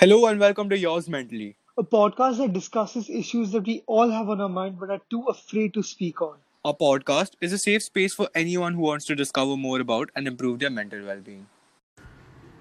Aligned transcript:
Hello 0.00 0.26
and 0.26 0.38
welcome 0.38 0.68
to 0.70 0.78
Yours 0.78 1.08
Mentally. 1.08 1.56
a 1.76 1.82
podcast 1.82 2.38
that 2.38 2.52
discusses 2.52 3.08
issues 3.10 3.50
that 3.50 3.66
we 3.66 3.82
all 3.86 4.10
have 4.10 4.28
on 4.28 4.40
our 4.40 4.48
mind 4.48 4.78
but 4.78 4.90
are 4.90 5.00
too 5.10 5.22
afraid 5.32 5.74
to 5.74 5.82
speak 5.82 6.22
on. 6.22 6.36
Our 6.64 6.74
podcast 6.74 7.32
is 7.40 7.52
a 7.52 7.58
safe 7.58 7.82
space 7.82 8.14
for 8.14 8.28
anyone 8.32 8.74
who 8.74 8.82
wants 8.82 9.06
to 9.06 9.16
discover 9.16 9.56
more 9.56 9.80
about 9.80 10.10
and 10.14 10.28
improve 10.28 10.60
their 10.60 10.70
mental 10.70 11.04
well 11.04 11.20
being. 11.20 11.46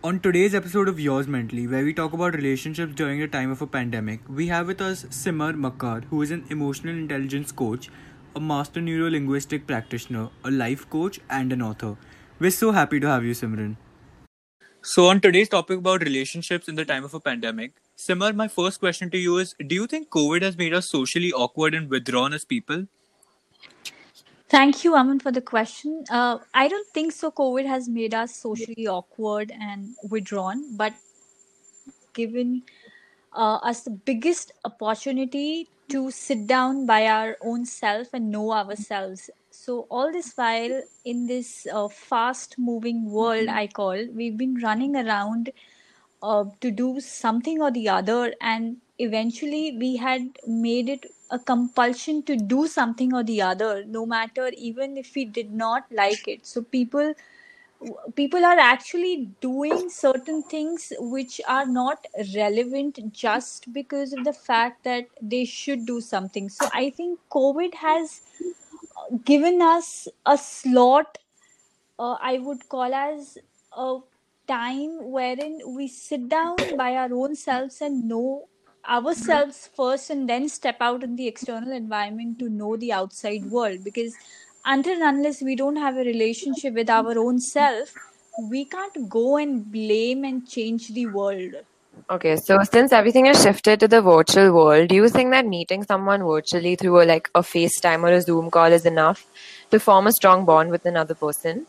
On 0.03 0.19
today's 0.19 0.55
episode 0.55 0.89
of 0.89 0.99
Yours 0.99 1.27
Mentally, 1.27 1.67
where 1.67 1.83
we 1.83 1.93
talk 1.93 2.13
about 2.13 2.33
relationships 2.33 2.95
during 2.95 3.19
the 3.19 3.27
time 3.27 3.51
of 3.51 3.61
a 3.61 3.67
pandemic, 3.67 4.27
we 4.27 4.47
have 4.47 4.65
with 4.65 4.81
us 4.81 5.05
Simar 5.11 5.53
Makkar, 5.53 6.05
who 6.05 6.23
is 6.23 6.31
an 6.31 6.45
emotional 6.49 6.95
intelligence 6.95 7.51
coach, 7.51 7.91
a 8.35 8.39
master 8.39 8.81
neuro 8.81 9.11
linguistic 9.11 9.67
practitioner, 9.67 10.29
a 10.43 10.49
life 10.49 10.89
coach, 10.89 11.19
and 11.29 11.53
an 11.53 11.61
author. 11.61 11.97
We're 12.39 12.59
so 12.61 12.71
happy 12.71 12.99
to 12.99 13.07
have 13.07 13.23
you, 13.23 13.33
Simran. 13.33 13.75
So, 14.89 15.07
on 15.07 15.19
today's 15.19 15.49
topic 15.49 15.79
about 15.79 16.01
relationships 16.01 16.69
in 16.69 16.75
the 16.75 16.85
time 16.85 17.03
of 17.03 17.13
a 17.13 17.19
pandemic, 17.19 17.73
Simar, 17.97 18.31
my 18.31 18.47
first 18.47 18.79
question 18.79 19.09
to 19.09 19.17
you 19.17 19.37
is 19.37 19.53
Do 19.67 19.75
you 19.75 19.85
think 19.85 20.09
COVID 20.09 20.41
has 20.41 20.57
made 20.57 20.73
us 20.73 20.89
socially 20.89 21.33
awkward 21.33 21.75
and 21.75 21.89
withdrawn 21.89 22.31
as 22.31 22.45
people? 22.45 22.85
Thank 24.47 24.85
you, 24.85 24.95
Aman, 24.95 25.19
for 25.19 25.29
the 25.29 25.41
question. 25.41 26.05
Uh, 26.09 26.37
I 26.53 26.69
don't 26.69 26.87
think 26.93 27.11
so. 27.11 27.31
COVID 27.31 27.65
has 27.65 27.89
made 27.89 28.13
us 28.13 28.33
socially 28.33 28.87
awkward 28.87 29.51
and 29.59 29.93
withdrawn, 30.09 30.77
but 30.77 30.93
given 32.13 32.63
uh, 33.33 33.55
us 33.55 33.81
the 33.81 33.89
biggest 33.89 34.53
opportunity 34.63 35.67
to 35.89 36.11
sit 36.11 36.47
down 36.47 36.85
by 36.85 37.07
our 37.07 37.35
own 37.41 37.65
self 37.65 38.13
and 38.13 38.31
know 38.31 38.53
ourselves. 38.53 39.29
So, 39.59 39.87
all 39.89 40.11
this 40.11 40.33
while 40.35 40.81
in 41.03 41.27
this 41.27 41.67
uh, 41.71 41.87
fast 41.87 42.57
moving 42.57 43.05
world, 43.11 43.47
I 43.49 43.67
call, 43.67 44.05
we've 44.13 44.37
been 44.37 44.55
running 44.61 44.95
around 44.95 45.51
uh, 46.21 46.45
to 46.61 46.71
do 46.71 46.99
something 46.99 47.61
or 47.61 47.71
the 47.71 47.89
other, 47.89 48.33
and 48.41 48.77
eventually 48.99 49.75
we 49.77 49.95
had 49.97 50.39
made 50.47 50.89
it 50.89 51.05
a 51.31 51.39
compulsion 51.39 52.23
to 52.23 52.35
do 52.37 52.67
something 52.67 53.13
or 53.13 53.23
the 53.23 53.41
other, 53.41 53.83
no 53.85 54.05
matter 54.05 54.49
even 54.57 54.97
if 54.97 55.13
we 55.15 55.25
did 55.25 55.51
not 55.53 55.85
like 55.91 56.27
it. 56.27 56.45
So, 56.45 56.61
people 56.61 57.13
people 58.15 58.43
are 58.43 58.57
actually 58.59 59.29
doing 59.41 59.89
certain 59.89 60.41
things 60.43 60.91
which 60.99 61.39
are 61.47 61.65
not 61.65 62.05
relevant 62.35 62.99
just 63.13 63.71
because 63.73 64.13
of 64.13 64.23
the 64.23 64.33
fact 64.33 64.83
that 64.83 65.05
they 65.21 65.45
should 65.45 65.85
do 65.85 65.99
something 66.01 66.49
so 66.49 66.69
i 66.73 66.89
think 66.89 67.19
covid 67.37 67.75
has 67.75 68.21
given 69.25 69.61
us 69.61 70.07
a 70.25 70.37
slot 70.37 71.17
uh, 71.99 72.17
i 72.21 72.37
would 72.37 72.67
call 72.69 72.93
as 72.93 73.37
a 73.77 73.97
time 74.47 75.11
wherein 75.11 75.59
we 75.75 75.87
sit 75.87 76.29
down 76.29 76.55
by 76.77 76.95
our 76.95 77.13
own 77.13 77.35
selves 77.35 77.81
and 77.81 78.07
know 78.07 78.47
ourselves 78.87 79.69
first 79.75 80.09
and 80.09 80.29
then 80.29 80.47
step 80.47 80.77
out 80.79 81.03
in 81.03 81.15
the 81.15 81.27
external 81.27 81.73
environment 81.73 82.39
to 82.39 82.49
know 82.49 82.77
the 82.77 82.93
outside 82.93 83.43
world. 83.45 83.83
Because 83.83 84.15
until 84.65 84.93
and 84.93 85.17
unless 85.17 85.41
we 85.41 85.55
don't 85.55 85.75
have 85.75 85.97
a 85.97 86.03
relationship 86.03 86.73
with 86.73 86.89
our 86.89 87.17
own 87.17 87.39
self 87.39 87.93
we 88.49 88.65
can't 88.65 89.09
go 89.09 89.37
and 89.37 89.71
blame 89.71 90.23
and 90.23 90.47
change 90.47 90.89
the 90.89 91.05
world 91.07 91.55
Okay, 92.09 92.37
so 92.37 92.59
since 92.63 92.93
everything 92.93 93.25
has 93.25 93.41
shifted 93.43 93.79
to 93.81 93.87
the 93.87 94.01
virtual 94.01 94.53
world, 94.53 94.89
do 94.89 94.95
you 94.95 95.09
think 95.09 95.31
that 95.31 95.45
meeting 95.45 95.83
someone 95.83 96.23
virtually 96.23 96.75
through 96.75 97.01
a, 97.01 97.05
like 97.05 97.29
a 97.35 97.41
FaceTime 97.41 98.03
or 98.03 98.13
a 98.13 98.21
Zoom 98.21 98.49
call 98.49 98.71
is 98.71 98.85
enough 98.85 99.25
to 99.71 99.79
form 99.79 100.07
a 100.07 100.11
strong 100.11 100.45
bond 100.45 100.71
with 100.71 100.85
another 100.85 101.15
person? 101.15 101.65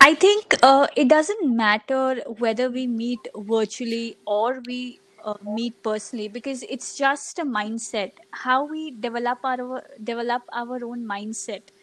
i 0.00 0.14
think 0.14 0.54
uh, 0.62 0.86
it 0.96 1.08
doesn't 1.08 1.56
matter 1.56 2.22
whether 2.44 2.70
we 2.70 2.86
meet 2.86 3.28
virtually 3.50 4.16
or 4.26 4.60
we 4.66 4.98
uh, 5.24 5.34
meet 5.56 5.82
personally 5.82 6.28
because 6.28 6.62
it's 6.76 6.96
just 6.96 7.38
a 7.38 7.44
mindset 7.44 8.12
how 8.30 8.64
we 8.64 8.90
develop 8.92 9.38
our 9.44 9.82
develop 10.02 10.42
our 10.52 10.82
own 10.84 11.04
mindset 11.04 11.74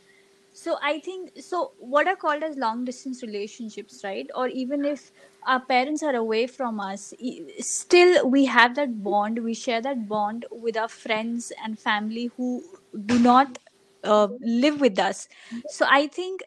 so 0.59 0.75
i 0.89 0.99
think 1.05 1.31
so 1.47 1.59
what 1.93 2.07
are 2.11 2.15
called 2.15 2.43
as 2.47 2.55
long 2.57 2.83
distance 2.85 3.21
relationships 3.23 4.01
right? 4.03 4.27
Or 4.35 4.47
even 4.47 4.85
if 4.85 5.11
our 5.45 5.59
parents 5.59 6.03
are 6.03 6.15
away 6.15 6.47
from 6.47 6.79
us 6.79 7.13
still 7.59 8.27
we 8.29 8.45
have 8.45 8.75
that 8.75 9.03
bond 9.03 9.43
we 9.43 9.53
share 9.53 9.81
that 9.81 10.07
bond 10.07 10.45
with 10.51 10.77
our 10.77 10.87
friends 10.87 11.51
and 11.63 11.79
family 11.79 12.31
who 12.37 12.63
do 13.05 13.19
not 13.19 13.59
uh, 14.03 14.27
live 14.41 14.81
with 14.81 14.99
us. 14.99 15.27
So 15.67 15.85
i 15.89 16.07
think 16.07 16.41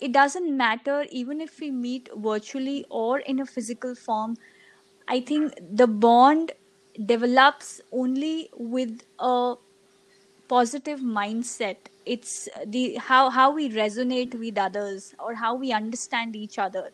it 0.00 0.12
doesn't 0.12 0.56
matter 0.56 1.04
even 1.10 1.40
if 1.40 1.60
we 1.60 1.70
meet 1.70 2.08
virtually 2.16 2.84
or 2.90 3.18
in 3.20 3.40
a 3.40 3.46
physical 3.46 3.94
form. 3.94 4.36
I 5.08 5.20
think 5.20 5.54
the 5.80 5.86
bond 5.86 6.52
develops 7.06 7.80
only 7.92 8.50
with 8.54 9.02
a 9.18 9.54
positive 10.52 11.00
mindset 11.00 11.90
it's 12.14 12.48
the 12.66 12.82
how 13.08 13.22
how 13.38 13.50
we 13.58 13.68
resonate 13.70 14.38
with 14.44 14.58
others 14.66 15.14
or 15.18 15.34
how 15.34 15.54
we 15.54 15.72
understand 15.80 16.36
each 16.44 16.58
other 16.58 16.84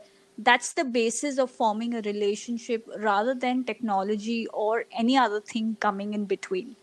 that's 0.49 0.73
the 0.79 0.85
basis 0.85 1.39
of 1.45 1.51
forming 1.51 1.95
a 1.95 2.03
relationship 2.03 2.89
rather 3.11 3.35
than 3.35 3.65
technology 3.65 4.47
or 4.49 4.85
any 5.05 5.17
other 5.17 5.41
thing 5.41 5.77
coming 5.81 6.13
in 6.21 6.27
between 6.35 6.75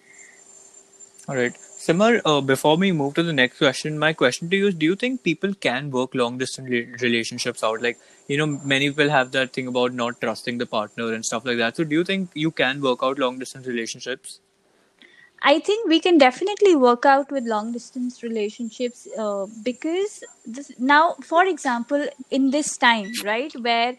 All 1.30 1.36
right. 1.36 1.58
Simar, 1.58 2.22
uh, 2.26 2.42
before 2.42 2.76
we 2.76 2.92
move 2.92 3.14
to 3.14 3.24
the 3.24 3.34
next 3.34 3.58
question, 3.58 3.98
my 3.98 4.12
question 4.12 4.50
to 4.50 4.58
you 4.58 4.68
is 4.68 4.76
Do 4.76 4.86
you 4.86 4.96
think 4.96 5.24
people 5.24 5.54
can 5.54 5.90
work 5.90 6.16
long 6.22 6.38
distance 6.38 6.70
relationships 7.02 7.64
out? 7.64 7.82
Like, 7.82 7.98
you 8.28 8.38
know, 8.38 8.46
many 8.46 8.90
people 8.90 9.10
have 9.10 9.32
that 9.32 9.54
thing 9.54 9.68
about 9.68 9.94
not 9.94 10.20
trusting 10.20 10.58
the 10.58 10.66
partner 10.66 11.14
and 11.14 11.26
stuff 11.26 11.46
like 11.46 11.58
that. 11.60 11.78
So, 11.78 11.86
do 11.86 11.96
you 11.96 12.04
think 12.04 12.32
you 12.34 12.52
can 12.52 12.82
work 12.82 13.00
out 13.04 13.20
long 13.20 13.40
distance 13.40 13.68
relationships? 13.68 14.40
I 15.46 15.60
think 15.60 15.90
we 15.90 16.00
can 16.00 16.18
definitely 16.18 16.76
work 16.76 17.06
out 17.06 17.30
with 17.32 17.44
long 17.46 17.74
distance 17.74 18.24
relationships 18.24 19.08
uh, 19.18 19.46
because 19.64 20.24
this, 20.46 20.72
now, 20.80 21.16
for 21.22 21.46
example, 21.46 22.06
in 22.32 22.52
this 22.52 22.78
time, 22.78 23.12
right, 23.26 23.54
where 23.60 23.98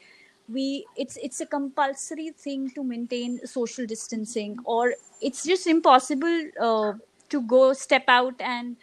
we 0.49 0.87
it's 0.97 1.17
it's 1.23 1.41
a 1.41 1.47
compulsory 1.47 2.31
thing 2.31 2.71
to 2.75 2.83
maintain 2.83 3.47
social 3.47 3.85
distancing, 3.87 4.59
or 4.65 4.95
it's 5.21 5.45
just 5.45 5.67
impossible 5.67 6.49
uh, 6.61 6.95
to 7.29 7.43
go 7.43 7.73
step 7.75 8.05
out 8.09 8.41
and 8.41 8.77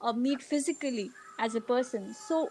uh, 0.00 0.12
meet 0.12 0.42
physically 0.42 1.10
as 1.38 1.54
a 1.54 1.60
person. 1.60 2.14
So 2.14 2.50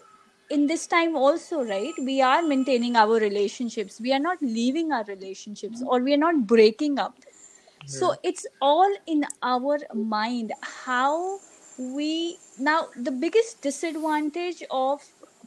in 0.50 0.66
this 0.66 0.86
time 0.86 1.14
also 1.14 1.62
right 1.62 1.92
we 2.06 2.22
are 2.22 2.40
maintaining 2.40 2.96
our 2.96 3.16
relationships 3.20 4.00
we 4.00 4.14
are 4.14 4.18
not 4.18 4.38
leaving 4.40 4.92
our 4.92 5.04
relationships 5.04 5.82
or 5.86 6.00
we 6.00 6.14
are 6.14 6.22
not 6.22 6.46
breaking 6.46 6.98
up 6.98 7.14
so 7.84 8.14
it's 8.22 8.46
all 8.60 8.92
in 9.06 9.24
our 9.42 9.78
mind 9.94 10.52
how 10.62 11.38
we 11.78 12.36
now 12.58 12.88
the 12.96 13.10
biggest 13.12 13.62
disadvantage 13.62 14.62
of 14.70 15.02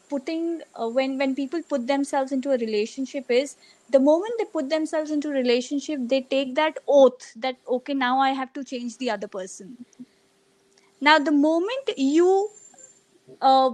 putting 0.10 0.62
uh, 0.76 0.88
when 0.88 1.18
when 1.18 1.36
people 1.36 1.62
put 1.64 1.88
themselves 1.88 2.32
into 2.32 2.52
a 2.52 2.58
relationship 2.58 3.30
is 3.30 3.56
the 3.90 4.00
moment 4.00 4.34
they 4.40 4.46
put 4.46 4.70
themselves 4.70 5.12
into 5.12 5.30
a 5.30 5.34
relationship 5.34 6.00
they 6.16 6.22
take 6.22 6.56
that 6.56 6.78
oath 6.88 7.32
that 7.36 7.58
okay 7.68 7.94
now 7.94 8.20
i 8.20 8.30
have 8.32 8.52
to 8.54 8.64
change 8.64 8.98
the 8.98 9.10
other 9.10 9.28
person. 9.28 9.78
Now 11.02 11.20
the 11.20 11.32
moment 11.32 11.90
you 11.98 12.50
uh, 13.42 13.72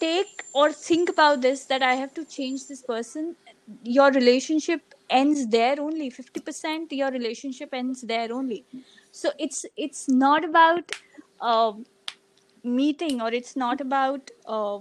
take 0.00 0.44
or 0.54 0.72
think 0.72 1.08
about 1.08 1.40
this 1.42 1.64
that 1.66 1.82
i 1.82 1.94
have 1.94 2.12
to 2.14 2.24
change 2.24 2.66
this 2.68 2.82
person 2.82 3.36
your 3.84 4.10
relationship 4.12 4.91
ends 5.20 5.46
there 5.48 5.76
only. 5.80 6.10
50% 6.10 6.92
your 6.92 7.10
relationship 7.10 7.74
ends 7.74 8.02
there 8.02 8.32
only. 8.32 8.64
So 9.12 9.32
it's 9.38 9.64
it's 9.76 10.08
not 10.08 10.44
about 10.44 10.92
uh, 11.40 11.72
meeting 12.64 13.20
or 13.22 13.32
it's 13.32 13.56
not 13.56 13.80
about 13.80 14.30
uh, 14.46 14.78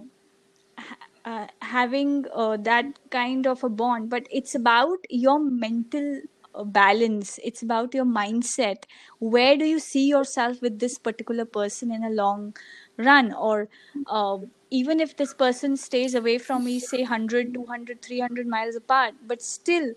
uh, 1.26 1.48
having 1.62 2.26
uh, 2.34 2.58
that 2.58 2.86
kind 3.10 3.46
of 3.48 3.64
a 3.64 3.70
bond 3.70 4.10
but 4.10 4.28
it's 4.32 4.56
about 4.56 4.98
your 5.10 5.40
mental 5.40 6.22
uh, 6.56 6.64
balance. 6.64 7.40
It's 7.44 7.62
about 7.62 7.94
your 7.94 8.06
mindset. 8.06 8.84
Where 9.20 9.56
do 9.58 9.66
you 9.66 9.80
see 9.80 10.08
yourself 10.08 10.62
with 10.62 10.80
this 10.80 10.98
particular 10.98 11.46
person 11.46 11.92
in 11.92 12.04
a 12.04 12.10
long 12.10 12.56
run? 12.98 13.34
Or 13.34 13.70
uh, 14.08 14.40
even 14.70 15.00
if 15.00 15.16
this 15.16 15.34
person 15.34 15.78
stays 15.78 16.16
away 16.16 16.38
from 16.40 16.66
me 16.66 16.80
say 16.80 17.02
100 17.04 17.54
200 17.54 18.02
300 18.02 18.48
miles 18.48 18.76
apart 18.76 19.14
but 19.28 19.42
still 19.42 19.94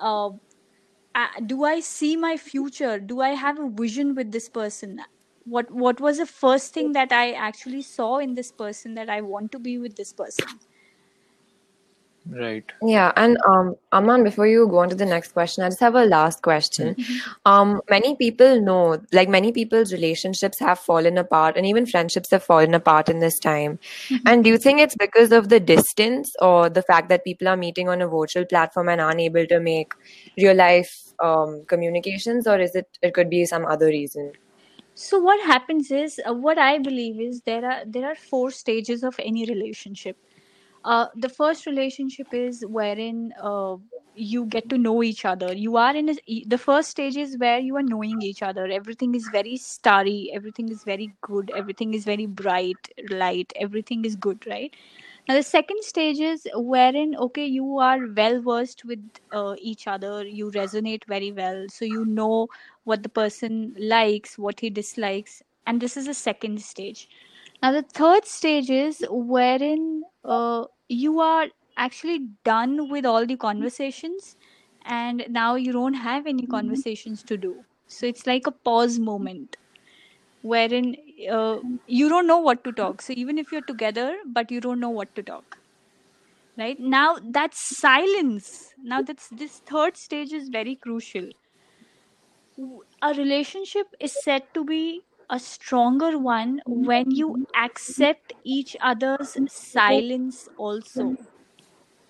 uh, 0.00 0.30
uh, 1.14 1.28
do 1.46 1.64
i 1.64 1.80
see 1.80 2.16
my 2.16 2.36
future? 2.36 2.98
Do 2.98 3.20
i 3.20 3.30
have 3.30 3.58
a 3.60 3.68
vision 3.70 4.14
with 4.14 4.32
this 4.32 4.48
person? 4.48 5.00
What 5.44 5.70
what 5.70 6.00
was 6.00 6.18
the 6.18 6.26
first 6.26 6.74
thing 6.74 6.92
that 6.94 7.12
i 7.12 7.32
actually 7.32 7.82
saw 7.82 8.18
in 8.18 8.34
this 8.34 8.52
person 8.52 8.94
that 8.94 9.10
i 9.10 9.20
want 9.22 9.52
to 9.52 9.58
be 9.58 9.78
with 9.78 9.96
this 9.96 10.12
person 10.12 10.60
Right. 12.26 12.64
Yeah, 12.82 13.12
and 13.16 13.36
um, 13.46 13.76
Aman, 13.92 14.24
before 14.24 14.46
you 14.46 14.66
go 14.66 14.78
on 14.78 14.88
to 14.88 14.94
the 14.94 15.04
next 15.04 15.32
question, 15.32 15.62
I 15.62 15.68
just 15.68 15.80
have 15.80 15.94
a 15.94 16.06
last 16.06 16.40
question. 16.40 16.96
Um, 17.44 17.82
many 17.90 18.16
people 18.16 18.62
know, 18.62 18.98
like 19.12 19.28
many 19.28 19.52
people's 19.52 19.92
relationships 19.92 20.58
have 20.60 20.78
fallen 20.78 21.18
apart, 21.18 21.58
and 21.58 21.66
even 21.66 21.84
friendships 21.84 22.30
have 22.30 22.42
fallen 22.42 22.72
apart 22.72 23.10
in 23.10 23.20
this 23.20 23.38
time. 23.38 23.78
And 24.24 24.42
do 24.42 24.48
you 24.48 24.56
think 24.56 24.80
it's 24.80 24.96
because 24.96 25.32
of 25.32 25.50
the 25.50 25.60
distance 25.60 26.34
or 26.40 26.70
the 26.70 26.82
fact 26.82 27.10
that 27.10 27.24
people 27.24 27.46
are 27.46 27.58
meeting 27.58 27.90
on 27.90 28.00
a 28.00 28.08
virtual 28.08 28.46
platform 28.46 28.88
and 28.88 29.02
unable 29.02 29.46
to 29.46 29.60
make 29.60 29.92
real 30.38 30.56
life 30.56 31.12
um, 31.22 31.64
communications, 31.66 32.46
or 32.46 32.58
is 32.58 32.74
it 32.74 32.88
it 33.02 33.12
could 33.12 33.28
be 33.28 33.44
some 33.44 33.66
other 33.66 33.86
reason? 33.86 34.32
So 34.94 35.18
what 35.18 35.44
happens 35.44 35.90
is, 35.90 36.20
uh, 36.26 36.32
what 36.32 36.56
I 36.56 36.78
believe 36.78 37.20
is 37.20 37.42
there 37.42 37.64
are 37.64 37.82
there 37.84 38.06
are 38.06 38.14
four 38.14 38.50
stages 38.50 39.02
of 39.02 39.14
any 39.18 39.44
relationship. 39.44 40.16
Uh, 40.84 41.06
the 41.16 41.28
first 41.28 41.66
relationship 41.66 42.28
is 42.32 42.64
wherein 42.68 43.32
uh, 43.42 43.76
you 44.14 44.44
get 44.46 44.68
to 44.68 44.78
know 44.78 45.02
each 45.02 45.24
other. 45.24 45.52
You 45.54 45.76
are 45.76 45.96
in 45.96 46.10
a, 46.10 46.44
the 46.46 46.58
first 46.58 46.90
stage 46.90 47.16
is 47.16 47.38
where 47.38 47.58
you 47.58 47.76
are 47.76 47.82
knowing 47.82 48.20
each 48.22 48.42
other. 48.42 48.66
Everything 48.66 49.14
is 49.14 49.28
very 49.28 49.56
starry. 49.56 50.30
Everything 50.34 50.68
is 50.68 50.84
very 50.84 51.12
good. 51.22 51.50
Everything 51.54 51.94
is 51.94 52.04
very 52.04 52.26
bright, 52.26 52.88
light. 53.10 53.52
Everything 53.56 54.04
is 54.04 54.14
good, 54.16 54.46
right? 54.46 54.74
Now 55.28 55.34
the 55.34 55.42
second 55.42 55.82
stage 55.84 56.18
is 56.20 56.46
wherein 56.54 57.16
okay 57.16 57.46
you 57.46 57.78
are 57.78 57.98
well 58.16 58.40
versed 58.42 58.84
with 58.84 59.00
uh, 59.32 59.54
each 59.58 59.86
other. 59.86 60.26
You 60.26 60.50
resonate 60.50 61.04
very 61.06 61.32
well, 61.32 61.66
so 61.68 61.84
you 61.84 62.04
know 62.06 62.48
what 62.84 63.02
the 63.02 63.08
person 63.10 63.74
likes, 63.78 64.38
what 64.38 64.60
he 64.60 64.70
dislikes, 64.70 65.42
and 65.66 65.80
this 65.80 65.96
is 65.96 66.06
the 66.06 66.14
second 66.14 66.62
stage. 66.62 67.08
Now, 67.64 67.72
the 67.72 67.80
third 67.82 68.26
stage 68.26 68.68
is 68.68 69.02
wherein 69.10 70.02
uh, 70.22 70.66
you 70.90 71.20
are 71.20 71.46
actually 71.78 72.28
done 72.44 72.90
with 72.90 73.06
all 73.06 73.24
the 73.24 73.36
conversations 73.36 74.36
and 74.84 75.24
now 75.30 75.54
you 75.54 75.72
don't 75.72 75.94
have 75.94 76.26
any 76.26 76.46
conversations 76.46 77.22
to 77.22 77.38
do. 77.38 77.64
So 77.86 78.04
it's 78.04 78.26
like 78.26 78.46
a 78.46 78.50
pause 78.50 78.98
moment 78.98 79.56
wherein 80.42 80.96
uh, 81.30 81.60
you 81.86 82.10
don't 82.10 82.26
know 82.26 82.38
what 82.38 82.64
to 82.64 82.72
talk. 82.72 83.00
So 83.00 83.14
even 83.16 83.38
if 83.38 83.50
you're 83.50 83.62
together, 83.62 84.18
but 84.26 84.50
you 84.50 84.60
don't 84.60 84.80
know 84.80 84.90
what 84.90 85.14
to 85.14 85.22
talk. 85.22 85.58
Right 86.58 86.78
now, 86.78 87.16
that's 87.22 87.78
silence. 87.78 88.74
Now, 88.82 89.00
that's 89.02 89.28
this 89.30 89.60
third 89.60 89.96
stage 89.96 90.34
is 90.34 90.50
very 90.50 90.76
crucial 90.76 91.30
a 93.02 93.14
relationship 93.14 93.86
is 94.00 94.12
said 94.22 94.42
to 94.54 94.64
be 94.64 95.02
a 95.30 95.38
stronger 95.38 96.18
one 96.18 96.60
when 96.66 97.10
you 97.10 97.36
accept 97.56 98.32
each 98.44 98.76
other's 98.80 99.36
silence 99.46 100.48
also. 100.56 101.16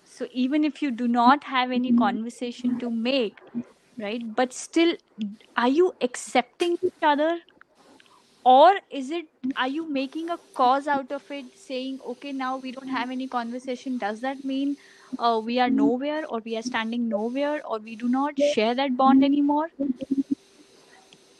So 0.03 0.27
even 0.31 0.63
if 0.63 0.81
you 0.81 0.91
do 0.91 1.07
not 1.07 1.43
have 1.45 1.71
any 1.71 1.93
conversation 1.93 2.77
to 2.77 2.89
make 2.89 3.41
right 3.97 4.23
but 4.35 4.53
still 4.53 4.95
are 5.57 5.69
you 5.69 5.93
accepting 6.01 6.73
each 6.73 7.03
other? 7.03 7.39
Or 8.45 8.79
is 8.89 9.11
it 9.11 9.25
are 9.57 9.67
you 9.67 9.87
making 9.91 10.29
a 10.29 10.39
cause 10.53 10.87
out 10.87 11.11
of 11.11 11.29
it 11.29 11.57
saying 11.57 11.99
okay 12.05 12.31
now 12.31 12.57
we 12.57 12.71
don't 12.71 12.87
have 12.87 13.11
any 13.11 13.27
conversation 13.27 13.97
does 13.97 14.21
that 14.21 14.43
mean 14.43 14.77
uh, 15.19 15.41
we 15.43 15.59
are 15.59 15.69
nowhere 15.69 16.25
or 16.27 16.39
we 16.39 16.55
are 16.57 16.61
standing 16.63 17.07
nowhere 17.09 17.61
or 17.67 17.79
we 17.79 17.95
do 17.95 18.07
not 18.09 18.39
share 18.39 18.73
that 18.73 18.95
bond 18.97 19.23
anymore 19.23 19.69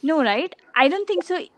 no, 0.10 0.24
right? 0.24 0.56
I 0.76 0.88
don't 0.88 1.08
think 1.08 1.24
so. 1.24 1.38
I- 1.38 1.50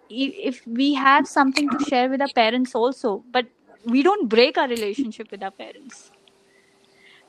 If 0.49 0.65
we 0.81 0.93
have 1.05 1.27
something 1.27 1.69
to 1.71 1.79
share 1.85 2.09
with 2.09 2.21
our 2.25 2.35
parents 2.41 2.75
also, 2.81 3.23
but 3.37 3.47
we 3.95 4.03
don't 4.03 4.29
break 4.35 4.57
our 4.57 4.67
relationship 4.67 5.31
with 5.31 5.43
our 5.43 5.51
parents. 5.51 6.11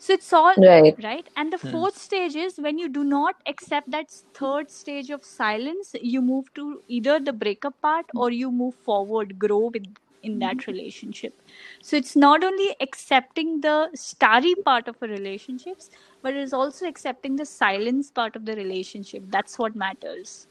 So 0.00 0.12
it's 0.12 0.32
all 0.32 0.54
Right. 0.64 0.98
right. 1.02 1.28
And 1.36 1.52
the 1.52 1.58
hmm. 1.58 1.70
fourth 1.70 1.96
stage 1.98 2.36
is 2.36 2.58
when 2.66 2.78
you 2.78 2.88
do 2.88 3.02
not 3.04 3.40
accept 3.46 3.90
that 3.90 4.10
third 4.40 4.70
stage 4.70 5.10
of 5.10 5.24
silence, 5.24 5.94
you 6.00 6.22
move 6.22 6.52
to 6.54 6.82
either 6.86 7.18
the 7.18 7.32
breakup 7.32 7.80
part 7.80 8.06
or 8.14 8.30
you 8.30 8.52
move 8.52 8.76
forward, 8.90 9.38
grow 9.38 9.64
with 9.78 9.88
in 10.22 10.38
that 10.40 10.56
mm-hmm. 10.58 10.70
relationship. 10.72 11.40
So 11.80 11.96
it's 11.96 12.14
not 12.16 12.44
only 12.44 12.76
accepting 12.80 13.60
the 13.60 13.90
starry 13.94 14.54
part 14.68 14.88
of 14.88 14.96
a 15.02 15.08
relationships, 15.08 15.90
but 16.22 16.34
it 16.34 16.40
is 16.40 16.52
also 16.52 16.86
accepting 16.86 17.36
the 17.36 17.46
silence 17.46 18.10
part 18.10 18.36
of 18.36 18.44
the 18.44 18.56
relationship. 18.56 19.24
That's 19.28 19.58
what 19.58 19.76
matters. 19.76 20.48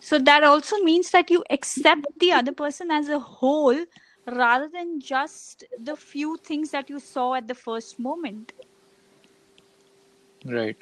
So 0.00 0.18
that 0.18 0.44
also 0.44 0.78
means 0.82 1.10
that 1.10 1.30
you 1.30 1.44
accept 1.50 2.06
the 2.20 2.32
other 2.32 2.52
person 2.52 2.90
as 2.90 3.08
a 3.08 3.18
whole 3.18 3.84
rather 4.26 4.68
than 4.68 5.00
just 5.00 5.64
the 5.78 5.96
few 5.96 6.36
things 6.38 6.70
that 6.70 6.90
you 6.90 6.98
saw 6.98 7.34
at 7.34 7.48
the 7.48 7.54
first 7.54 7.98
moment. 7.98 8.52
Right. 10.44 10.76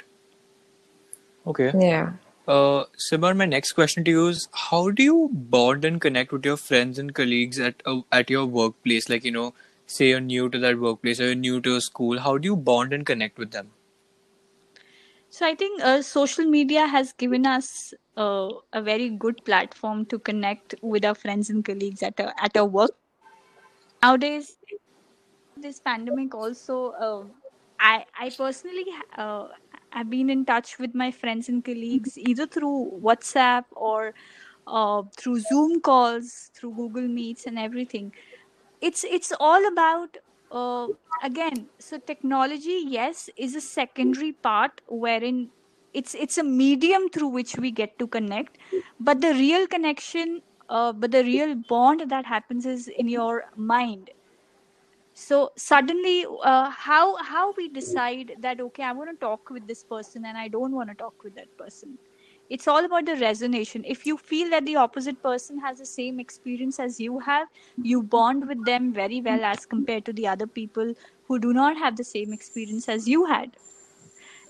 Okay. 1.46 1.72
Yeah. 1.78 2.12
Uh, 2.46 2.84
Simar, 2.96 3.34
my 3.34 3.46
next 3.46 3.72
question 3.72 4.04
to 4.04 4.10
you 4.10 4.26
is: 4.28 4.48
How 4.52 4.90
do 4.90 5.02
you 5.02 5.30
bond 5.32 5.84
and 5.84 6.00
connect 6.00 6.32
with 6.32 6.44
your 6.44 6.56
friends 6.56 6.98
and 6.98 7.14
colleagues 7.14 7.58
at 7.58 7.82
uh, 7.86 8.00
at 8.12 8.30
your 8.30 8.44
workplace? 8.46 9.08
Like 9.08 9.24
you 9.24 9.32
know, 9.32 9.54
say 9.86 10.08
you're 10.10 10.20
new 10.20 10.48
to 10.50 10.58
that 10.58 10.78
workplace 10.78 11.20
or 11.20 11.26
you're 11.26 11.42
new 11.46 11.60
to 11.62 11.76
a 11.76 11.80
school. 11.80 12.18
How 12.20 12.36
do 12.38 12.46
you 12.52 12.56
bond 12.56 12.92
and 12.92 13.06
connect 13.06 13.38
with 13.38 13.50
them? 13.52 13.70
So 15.34 15.44
I 15.44 15.56
think 15.56 15.82
uh, 15.82 16.00
social 16.00 16.44
media 16.44 16.86
has 16.86 17.12
given 17.12 17.44
us 17.44 17.92
uh, 18.16 18.50
a 18.72 18.80
very 18.80 19.08
good 19.08 19.44
platform 19.44 20.06
to 20.06 20.18
connect 20.20 20.76
with 20.80 21.04
our 21.04 21.16
friends 21.16 21.50
and 21.50 21.64
colleagues 21.64 22.04
at 22.04 22.20
our, 22.20 22.32
at 22.40 22.56
our 22.56 22.64
work. 22.66 22.92
Nowadays, 24.00 24.58
this 25.56 25.80
pandemic 25.80 26.36
also, 26.36 26.92
uh, 27.06 27.24
I 27.80 28.04
I 28.16 28.30
personally 28.30 28.86
uh, 29.18 29.48
have 29.90 30.08
been 30.08 30.30
in 30.30 30.44
touch 30.44 30.78
with 30.78 30.94
my 30.94 31.10
friends 31.10 31.48
and 31.48 31.64
colleagues 31.64 32.16
either 32.16 32.46
through 32.46 33.00
WhatsApp 33.02 33.64
or 33.72 34.14
uh, 34.68 35.02
through 35.16 35.40
Zoom 35.40 35.80
calls, 35.80 36.52
through 36.54 36.74
Google 36.76 37.08
Meets, 37.08 37.46
and 37.46 37.58
everything. 37.58 38.12
It's 38.80 39.02
it's 39.02 39.32
all 39.40 39.66
about 39.66 40.16
uh, 40.50 40.88
again. 41.22 41.70
So 41.78 41.98
technology, 41.98 42.82
yes, 42.86 43.28
is 43.36 43.54
a 43.54 43.60
secondary 43.60 44.32
part 44.32 44.80
wherein 44.88 45.50
it's 45.92 46.14
it's 46.14 46.38
a 46.38 46.44
medium 46.44 47.08
through 47.10 47.28
which 47.28 47.56
we 47.56 47.70
get 47.70 47.98
to 47.98 48.06
connect, 48.06 48.58
but 49.00 49.20
the 49.20 49.34
real 49.34 49.66
connection, 49.66 50.42
uh, 50.68 50.92
but 50.92 51.10
the 51.12 51.22
real 51.24 51.54
bond 51.54 52.10
that 52.10 52.26
happens 52.26 52.66
is 52.66 52.88
in 52.88 53.08
your 53.08 53.44
mind 53.56 54.10
so 55.12 55.50
suddenly 55.56 56.26
uh, 56.42 56.70
how 56.70 57.16
how 57.16 57.52
we 57.56 57.68
decide 57.68 58.32
that 58.40 58.60
okay 58.60 58.82
i 58.82 58.92
want 58.92 59.10
to 59.10 59.16
talk 59.24 59.50
with 59.50 59.66
this 59.66 59.82
person 59.84 60.24
and 60.24 60.36
i 60.36 60.48
don't 60.48 60.72
want 60.72 60.88
to 60.88 60.94
talk 60.94 61.14
with 61.24 61.34
that 61.34 61.48
person 61.56 61.98
it's 62.50 62.68
all 62.68 62.84
about 62.84 63.06
the 63.06 63.12
resonation. 63.12 63.82
If 63.86 64.06
you 64.06 64.16
feel 64.16 64.50
that 64.50 64.66
the 64.66 64.76
opposite 64.76 65.22
person 65.22 65.58
has 65.60 65.78
the 65.78 65.86
same 65.86 66.20
experience 66.20 66.78
as 66.78 67.00
you 67.00 67.18
have 67.20 67.48
you 67.82 68.02
bond 68.02 68.46
with 68.48 68.64
them 68.64 68.92
very 68.92 69.20
well 69.20 69.44
as 69.44 69.66
compared 69.66 70.04
to 70.06 70.12
the 70.12 70.26
other 70.26 70.46
people 70.46 70.94
who 71.26 71.38
do 71.38 71.52
not 71.52 71.76
have 71.76 71.96
the 71.96 72.04
same 72.04 72.32
experience 72.32 72.88
as 72.88 73.08
you 73.08 73.24
had. 73.26 73.56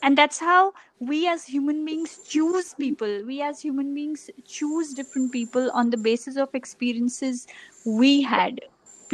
And 0.03 0.19
that's 0.19 0.39
how 0.39 0.75
we 0.99 1.27
as 1.29 1.45
human 1.47 1.85
beings 1.85 2.19
choose 2.29 2.75
people. 2.75 3.25
We 3.25 3.41
as 3.43 3.61
human 3.61 3.95
beings 3.95 4.31
choose 4.47 4.93
different 4.93 5.33
people 5.33 5.71
on 5.73 5.91
the 5.91 5.97
basis 5.97 6.37
of 6.37 6.55
experiences 6.55 7.47
we 7.85 8.23
had 8.23 8.61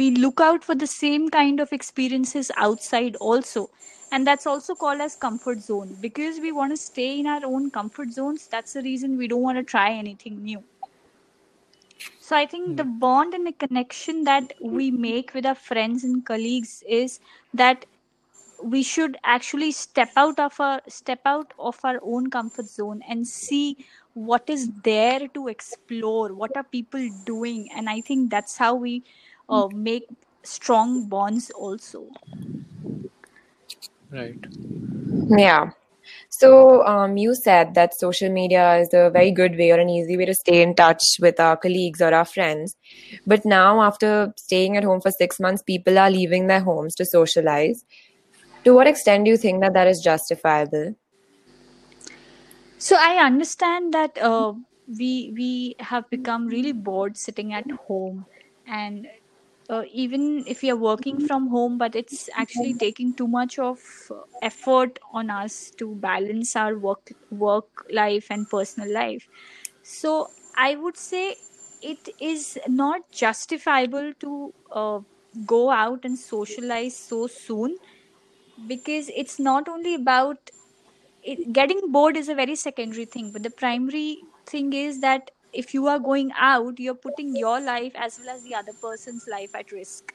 we 0.01 0.09
look 0.23 0.41
out 0.41 0.63
for 0.63 0.75
the 0.83 0.87
same 0.87 1.29
kind 1.29 1.59
of 1.59 1.71
experiences 1.77 2.51
outside 2.57 3.15
also. 3.17 3.69
And 4.11 4.27
that's 4.27 4.47
also 4.47 4.75
called 4.75 4.99
as 4.99 5.15
comfort 5.15 5.61
zone. 5.61 5.95
Because 6.01 6.39
we 6.39 6.51
want 6.51 6.73
to 6.73 6.77
stay 6.77 7.19
in 7.19 7.27
our 7.27 7.45
own 7.45 7.69
comfort 7.71 8.11
zones 8.11 8.47
that's 8.47 8.73
the 8.73 8.81
reason 8.81 9.17
we 9.17 9.27
don't 9.27 9.47
want 9.49 9.59
to 9.59 9.63
try 9.63 9.91
anything 9.91 10.43
new. 10.43 10.63
So 12.19 12.35
i 12.35 12.45
think 12.51 12.77
the 12.77 12.83
hmm. 12.83 12.99
bond 12.99 13.33
and 13.37 13.47
the 13.47 13.55
connection 13.63 14.23
that 14.27 14.53
we 14.75 14.89
make 15.05 15.33
with 15.35 15.45
our 15.45 15.59
friends 15.63 16.05
and 16.09 16.25
colleagues 16.29 16.83
is 16.99 17.19
that 17.61 17.85
we 18.75 18.81
should 18.91 19.17
actually 19.35 19.71
step 19.71 20.21
out 20.23 20.39
of 20.45 20.59
our 20.67 20.81
step 20.95 21.31
out 21.31 21.53
of 21.69 21.79
our 21.89 21.99
own 22.01 22.29
comfort 22.35 22.71
zone 22.73 23.03
and 23.07 23.27
see 23.27 23.65
what 24.13 24.49
is 24.55 24.69
there 24.83 25.27
to 25.35 25.47
explore 25.47 26.33
what 26.33 26.55
are 26.61 26.63
people 26.63 27.09
doing. 27.25 27.69
And 27.75 27.89
i 27.89 28.01
think 28.01 28.31
that's 28.37 28.57
how 28.57 28.73
we 28.75 29.03
uh, 29.51 29.69
make 29.69 30.07
strong 30.43 31.07
bonds 31.09 31.51
also 31.51 32.07
Right. 34.11 34.45
Yeah. 35.29 35.71
So, 36.29 36.85
um, 36.85 37.17
you 37.17 37.35
said 37.35 37.75
that 37.75 37.95
social 37.97 38.29
media 38.29 38.77
is 38.79 38.89
a 38.93 39.09
very 39.11 39.31
good 39.31 39.57
way 39.57 39.71
or 39.71 39.79
an 39.79 39.89
easy 39.89 40.17
way 40.17 40.25
to 40.25 40.33
stay 40.35 40.61
in 40.61 40.75
touch 40.75 41.03
with 41.21 41.39
our 41.39 41.57
colleagues 41.57 42.01
or 42.01 42.13
our 42.13 42.25
friends. 42.25 42.75
But 43.25 43.45
now, 43.45 43.81
after 43.81 44.33
staying 44.37 44.77
at 44.77 44.83
home 44.83 45.01
for 45.01 45.11
six 45.11 45.39
months, 45.39 45.63
people 45.63 45.99
are 45.99 46.11
leaving 46.11 46.47
their 46.47 46.61
homes 46.61 46.95
to 46.95 47.05
socialize. 47.05 47.85
To 48.65 48.73
what 48.73 48.87
extent 48.87 49.25
do 49.25 49.31
you 49.31 49.37
think 49.37 49.61
that 49.61 49.73
that 49.73 49.87
is 49.87 50.01
justifiable? 50.01 50.95
so 52.77 52.95
i 52.99 53.17
understand 53.25 53.93
that 53.93 54.17
uh, 54.29 54.53
we 54.99 55.11
we 55.37 55.75
have 55.91 56.09
become 56.09 56.47
really 56.47 56.73
bored 56.89 57.17
sitting 57.17 57.53
at 57.53 57.71
home 57.87 58.25
and 58.65 59.07
uh, 59.71 59.83
even 59.93 60.43
if 60.47 60.61
we 60.63 60.71
are 60.71 60.77
working 60.77 61.19
from 61.19 61.47
home 61.49 61.77
but 61.79 61.95
it's 61.95 62.29
actually 62.35 62.73
taking 62.75 63.13
too 63.15 63.27
much 63.27 63.59
of 63.59 63.79
uh, 64.11 64.15
effort 64.41 64.99
on 65.13 65.31
us 65.31 65.71
to 65.77 65.95
balance 65.95 66.55
our 66.55 66.77
work 66.77 67.11
work 67.31 67.85
life 67.91 68.27
and 68.31 68.49
personal 68.49 68.93
life. 68.93 69.27
So 69.83 70.15
i 70.57 70.75
would 70.75 70.97
say 70.97 71.35
it 71.81 72.09
is 72.19 72.59
not 72.67 73.01
justifiable 73.11 74.13
to 74.23 74.53
uh, 74.71 74.99
go 75.45 75.61
out 75.71 76.05
and 76.05 76.19
socialize 76.19 76.97
so 76.97 77.27
soon 77.27 77.77
because 78.67 79.09
it's 79.15 79.39
not 79.39 79.67
only 79.69 79.95
about 79.95 80.51
it, 81.23 81.53
getting 81.53 81.81
bored 81.91 82.17
is 82.17 82.29
a 82.29 82.35
very 82.35 82.55
secondary 82.55 83.05
thing 83.05 83.31
but 83.31 83.43
the 83.43 83.51
primary 83.51 84.25
thing 84.45 84.73
is 84.73 85.01
that 85.01 85.31
if 85.53 85.73
you 85.73 85.87
are 85.87 85.99
going 85.99 86.31
out 86.35 86.79
you're 86.79 87.01
putting 87.07 87.35
your 87.35 87.59
life 87.61 87.93
as 87.95 88.19
well 88.19 88.35
as 88.35 88.43
the 88.43 88.55
other 88.55 88.73
person's 88.73 89.27
life 89.27 89.55
at 89.55 89.71
risk 89.71 90.13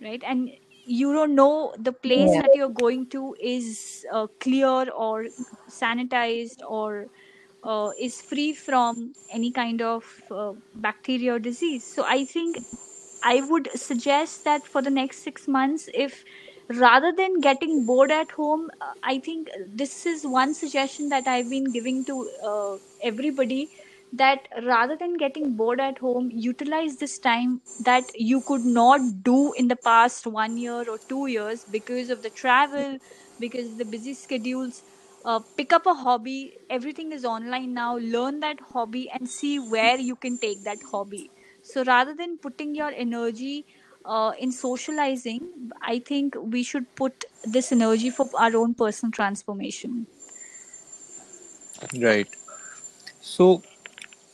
right 0.00 0.22
and 0.26 0.50
you 0.84 1.12
don't 1.12 1.34
know 1.34 1.74
the 1.78 1.92
place 1.92 2.32
Yeah. 2.32 2.40
that 2.40 2.54
you're 2.54 2.68
going 2.82 3.08
to 3.08 3.34
is 3.40 4.04
uh, 4.12 4.26
clear 4.40 4.90
or 4.90 5.26
sanitized 5.68 6.60
or 6.68 7.08
uh, 7.64 7.90
is 7.98 8.20
free 8.20 8.52
from 8.54 9.14
any 9.32 9.50
kind 9.52 9.82
of 9.82 10.04
uh, 10.30 10.52
bacteria 10.74 11.34
or 11.34 11.38
disease 11.38 11.84
so 11.86 12.04
i 12.06 12.24
think 12.24 12.58
i 13.22 13.40
would 13.40 13.68
suggest 13.74 14.44
that 14.44 14.66
for 14.66 14.82
the 14.82 14.90
next 14.90 15.22
6 15.22 15.48
months 15.48 15.88
if 15.94 16.24
rather 16.68 17.12
than 17.12 17.40
getting 17.40 17.84
bored 17.86 18.10
at 18.10 18.30
home 18.32 18.68
uh, 18.80 18.92
i 19.02 19.18
think 19.18 19.48
this 19.82 20.04
is 20.06 20.26
one 20.26 20.52
suggestion 20.54 21.08
that 21.08 21.26
i've 21.28 21.48
been 21.50 21.70
giving 21.76 22.04
to 22.04 22.16
uh, 22.52 22.76
everybody 23.02 23.70
that 24.12 24.48
rather 24.64 24.96
than 24.96 25.16
getting 25.16 25.54
bored 25.56 25.80
at 25.80 25.98
home 25.98 26.28
utilize 26.32 26.96
this 26.96 27.18
time 27.18 27.60
that 27.78 28.10
you 28.14 28.40
could 28.50 28.64
not 28.64 29.00
do 29.22 29.52
in 29.52 29.68
the 29.68 29.76
past 29.90 30.26
one 30.26 30.56
year 30.56 30.84
or 30.94 30.98
two 31.08 31.26
years 31.26 31.64
because 31.78 32.10
of 32.10 32.22
the 32.22 32.30
travel 32.30 32.98
because 33.38 33.70
of 33.72 33.78
the 33.78 33.84
busy 33.84 34.14
schedules. 34.14 34.82
Uh, 35.24 35.40
pick 35.56 35.72
up 35.72 35.86
a 35.86 35.94
hobby. 35.94 36.54
Everything 36.70 37.12
is 37.12 37.24
online 37.24 37.74
now. 37.74 37.96
Learn 37.98 38.40
that 38.40 38.58
hobby 38.72 39.10
and 39.10 39.28
see 39.28 39.58
where 39.58 39.98
you 39.98 40.14
can 40.16 40.38
take 40.38 40.62
that 40.64 40.78
hobby. 40.90 41.30
So 41.62 41.82
rather 41.84 42.14
than 42.14 42.38
putting 42.38 42.74
your 42.74 42.90
energy 42.90 43.66
uh, 44.06 44.32
in 44.38 44.52
socializing 44.52 45.42
i 45.82 45.98
think 45.98 46.36
we 46.56 46.62
should 46.62 46.86
put 46.94 47.24
this 47.44 47.72
energy 47.72 48.10
for 48.10 48.28
our 48.38 48.56
own 48.56 48.74
personal 48.74 49.12
transformation 49.12 50.06
Right. 52.00 52.28
So, 53.20 53.62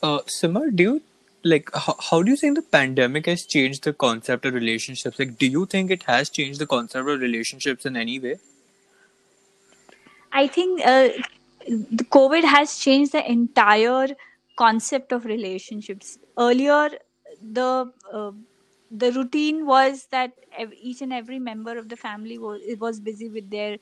uh, 0.03 0.21
Simar, 0.27 0.71
do 0.71 0.83
you 0.83 1.03
like 1.45 1.71
how, 1.75 1.97
how 1.99 2.23
do 2.23 2.31
you 2.31 2.37
think 2.37 2.57
the 2.57 2.63
pandemic 2.63 3.27
has 3.27 3.45
changed 3.45 3.85
the 3.85 3.93
concept 3.93 4.47
of 4.47 4.55
relationships? 4.55 5.19
Like, 5.19 5.39
do 5.39 5.47
you 5.47 5.67
think 5.67 5.91
it 5.91 6.05
has 6.05 6.31
changed 6.31 6.61
the 6.61 6.67
concept 6.67 7.09
of 7.09 7.21
relationships 7.21 7.85
in 7.87 7.97
any 7.97 8.19
way? 8.21 8.37
I 10.33 10.47
think 10.47 10.81
uh, 10.85 11.09
the 11.67 12.05
COVID 12.05 12.45
has 12.45 12.79
changed 12.79 13.13
the 13.13 13.29
entire 13.31 14.09
concept 14.57 15.13
of 15.13 15.25
relationships. 15.25 16.19
Earlier, 16.39 16.91
the 17.43 17.93
uh, 18.13 18.33
the 18.93 19.13
routine 19.13 19.67
was 19.67 20.07
that 20.13 20.33
each 20.81 21.03
and 21.03 21.13
every 21.13 21.39
member 21.39 21.79
of 21.79 21.89
the 21.89 21.97
family 21.97 22.39
was 22.39 22.61
was 22.79 23.01
busy 23.01 23.29
with 23.29 23.51
their 23.51 23.79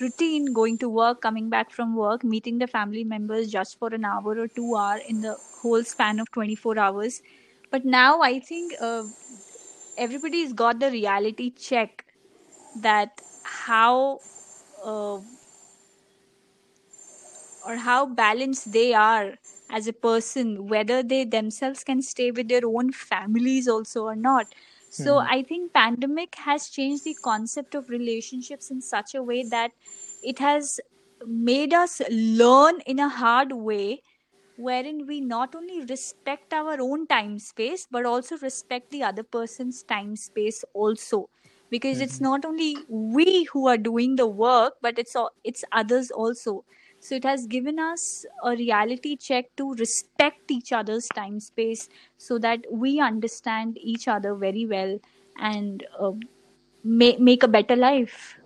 routine, 0.00 0.52
going 0.52 0.78
to 0.78 0.88
work, 0.88 1.20
coming 1.22 1.50
back 1.50 1.70
from 1.70 1.94
work, 1.96 2.24
meeting 2.24 2.58
the 2.58 2.66
family 2.66 3.04
members 3.04 3.50
just 3.50 3.78
for 3.78 3.88
an 3.94 4.04
hour 4.04 4.38
or 4.38 4.48
two 4.48 4.74
hour 4.76 4.98
in 5.08 5.20
the 5.22 5.36
whole 5.62 5.84
span 5.84 6.20
of 6.20 6.30
twenty 6.32 6.56
four 6.56 6.78
hours. 6.78 7.20
But 7.70 7.84
now 7.84 8.20
I 8.22 8.40
think 8.40 8.74
uh, 8.80 9.04
everybody's 9.96 10.52
got 10.52 10.80
the 10.80 10.90
reality 10.90 11.50
check 11.50 12.04
that 12.82 13.20
how. 13.44 14.20
Uh, 14.84 15.20
or 17.66 17.76
how 17.76 18.06
balanced 18.06 18.72
they 18.72 18.92
are 18.94 19.34
as 19.76 19.86
a 19.88 19.92
person 19.92 20.66
whether 20.68 21.02
they 21.02 21.24
themselves 21.24 21.84
can 21.84 22.02
stay 22.02 22.30
with 22.30 22.48
their 22.48 22.66
own 22.66 22.92
families 22.92 23.68
also 23.68 24.04
or 24.12 24.16
not 24.16 24.54
so 24.90 25.18
Mhm. 25.18 25.32
i 25.36 25.42
think 25.50 25.72
pandemic 25.74 26.36
has 26.48 26.68
changed 26.78 27.04
the 27.04 27.14
concept 27.28 27.74
of 27.74 27.88
relationships 27.90 28.70
in 28.70 28.80
such 28.80 29.14
a 29.14 29.22
way 29.22 29.42
that 29.56 29.72
it 30.22 30.38
has 30.38 30.80
made 31.26 31.72
us 31.74 32.00
learn 32.10 32.80
in 32.86 32.98
a 33.00 33.08
hard 33.08 33.52
way 33.52 34.02
wherein 34.56 35.06
we 35.06 35.20
not 35.20 35.54
only 35.54 35.80
respect 35.84 36.52
our 36.52 36.76
own 36.80 37.06
time 37.06 37.38
space 37.38 37.86
but 37.90 38.04
also 38.06 38.36
respect 38.38 38.90
the 38.90 39.02
other 39.02 39.22
person's 39.22 39.82
time 39.82 40.16
space 40.16 40.64
also 40.74 41.28
because 41.70 42.00
it's 42.00 42.20
Mhm. 42.20 42.20
not 42.20 42.44
only 42.44 42.84
we 42.88 43.44
who 43.52 43.66
are 43.68 43.76
doing 43.78 44.16
the 44.16 44.26
work 44.26 44.74
but 44.82 44.98
it's 44.98 45.16
it's 45.44 45.64
others 45.72 46.10
also 46.10 46.64
so 47.04 47.14
it 47.16 47.24
has 47.24 47.46
given 47.46 47.78
us 47.78 48.04
a 48.44 48.52
reality 48.60 49.16
check 49.16 49.50
to 49.56 49.72
respect 49.74 50.50
each 50.56 50.72
other's 50.72 51.08
time 51.20 51.40
space 51.40 51.88
so 52.18 52.38
that 52.38 52.64
we 52.84 53.00
understand 53.00 53.78
each 53.94 54.08
other 54.08 54.34
very 54.34 54.66
well 54.66 54.98
and 55.38 55.86
uh, 56.00 56.12
ma- 56.84 57.18
make 57.18 57.42
a 57.42 57.48
better 57.58 57.76
life 57.76 58.38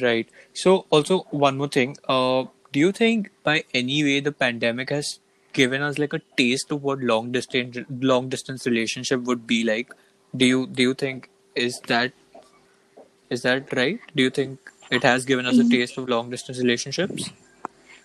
Right. 0.00 0.28
So, 0.52 0.86
also 0.90 1.20
one 1.30 1.56
more 1.56 1.68
thing. 1.68 1.96
Uh, 2.08 2.44
do 2.72 2.80
you 2.80 2.92
think 2.92 3.30
by 3.42 3.64
any 3.72 4.02
way 4.04 4.20
the 4.20 4.32
pandemic 4.32 4.90
has 4.90 5.20
given 5.52 5.80
us 5.82 5.98
like 5.98 6.12
a 6.12 6.20
taste 6.36 6.70
of 6.70 6.82
what 6.82 7.00
long 7.00 7.32
distance 7.32 7.78
long 8.00 8.28
distance 8.28 8.66
relationship 8.66 9.22
would 9.22 9.46
be 9.46 9.64
like? 9.64 9.90
Do 10.36 10.46
you 10.46 10.66
do 10.66 10.82
you 10.82 10.94
think 10.94 11.30
is 11.54 11.80
that 11.86 12.12
is 13.30 13.42
that 13.42 13.72
right? 13.76 14.00
Do 14.14 14.22
you 14.22 14.30
think 14.30 14.58
it 14.90 15.02
has 15.04 15.24
given 15.24 15.46
us 15.46 15.58
a 15.58 15.64
taste 15.64 15.98
of 15.98 16.08
long 16.08 16.30
distance 16.30 16.58
relationships? 16.58 17.32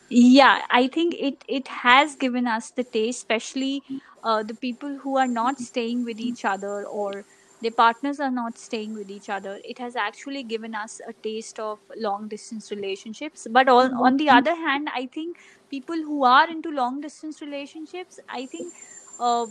yeah 0.09 0.61
i 0.69 0.87
think 0.87 1.13
it 1.19 1.43
it 1.47 1.67
has 1.67 2.15
given 2.15 2.47
us 2.47 2.71
the 2.71 2.83
taste 2.83 3.17
especially 3.19 3.83
uh, 4.23 4.43
the 4.43 4.53
people 4.55 4.97
who 4.99 5.17
are 5.17 5.27
not 5.27 5.59
staying 5.59 6.03
with 6.05 6.19
each 6.19 6.45
other 6.45 6.85
or 6.85 7.25
their 7.61 7.71
partners 7.71 8.19
are 8.19 8.29
not 8.31 8.57
staying 8.57 8.93
with 8.93 9.09
each 9.09 9.29
other. 9.29 9.57
It 9.63 9.79
has 9.79 9.95
actually 9.95 10.43
given 10.43 10.75
us 10.75 10.99
a 11.07 11.13
taste 11.13 11.59
of 11.59 11.79
long 11.95 12.27
distance 12.27 12.71
relationships. 12.71 13.47
But 13.49 13.69
on, 13.69 13.93
on 13.93 14.17
the 14.17 14.29
other 14.29 14.53
hand 14.55 14.89
i 14.93 15.05
think 15.07 15.37
people 15.69 15.95
who 15.95 16.23
are 16.23 16.49
into 16.49 16.69
long 16.71 16.99
distance 17.01 17.41
relationships 17.41 18.19
i 18.29 18.45
think 18.45 18.73
uh, 19.19 19.45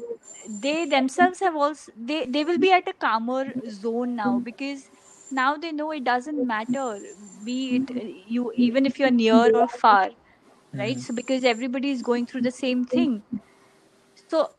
they 0.46 0.84
themselves 0.86 1.40
have 1.40 1.56
also 1.56 1.92
they 1.96 2.24
they 2.26 2.44
will 2.44 2.58
be 2.58 2.70
at 2.72 2.88
a 2.88 2.92
calmer 2.92 3.44
zone 3.68 4.14
now 4.16 4.38
because 4.38 4.90
now 5.32 5.56
they 5.56 5.72
know 5.72 5.90
it 5.92 6.04
doesn't 6.04 6.46
matter 6.46 7.00
be 7.44 7.76
it 7.76 7.90
uh, 7.96 8.04
you 8.36 8.52
even 8.56 8.86
if 8.86 8.98
you're 9.00 9.10
near 9.10 9.56
or 9.56 9.68
far 9.68 10.10
right? 10.78 11.00
So 11.00 11.14
because 11.14 11.44
everybody 11.44 11.90
is 11.90 12.02
going 12.02 12.26
through 12.26 12.42
the 12.42 12.50
same 12.50 12.84
thing. 12.84 13.22
So 14.28 14.50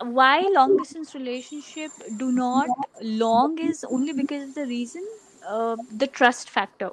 why 0.00 0.48
long 0.54 0.76
distance 0.76 1.14
relationship 1.14 1.92
do 2.16 2.32
not 2.32 2.70
long 3.02 3.58
is 3.58 3.84
only 3.84 4.12
because 4.12 4.48
of 4.50 4.54
the 4.54 4.66
reason 4.66 5.06
uh, 5.46 5.76
the 5.90 6.06
trust 6.06 6.50
factor. 6.50 6.90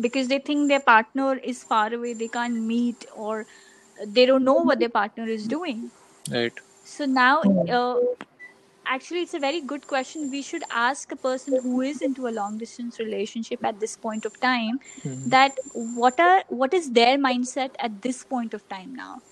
Because 0.00 0.28
they 0.28 0.38
think 0.38 0.68
their 0.68 0.80
partner 0.80 1.36
is 1.36 1.62
far 1.64 1.92
away 1.92 2.14
they 2.14 2.28
can't 2.28 2.60
meet 2.62 3.04
or 3.14 3.46
they 4.06 4.26
don't 4.26 4.44
know 4.44 4.54
what 4.62 4.78
their 4.80 4.88
partner 4.90 5.24
is 5.28 5.48
doing. 5.48 5.90
Right. 6.30 6.52
so 6.84 7.04
now 7.06 7.42
uh, 7.68 7.96
actually 8.86 9.20
it's 9.22 9.34
a 9.34 9.38
very 9.38 9.60
good 9.60 9.86
question 9.86 10.30
we 10.30 10.42
should 10.42 10.62
ask 10.70 11.12
a 11.12 11.16
person 11.16 11.56
who 11.62 11.80
is 11.80 12.00
into 12.02 12.26
a 12.26 12.34
long 12.38 12.58
distance 12.58 12.98
relationship 12.98 13.64
at 13.64 13.80
this 13.80 13.96
point 13.96 14.24
of 14.24 14.38
time 14.40 14.78
Mhm. 15.04 15.36
that 15.36 15.58
what 15.72 16.18
are 16.20 16.42
what 16.48 16.72
is 16.74 16.90
their 16.92 17.16
mindset 17.18 17.74
at 17.78 18.00
this 18.02 18.22
point 18.24 18.54
of 18.54 18.66
time 18.68 18.94
now 18.94 19.22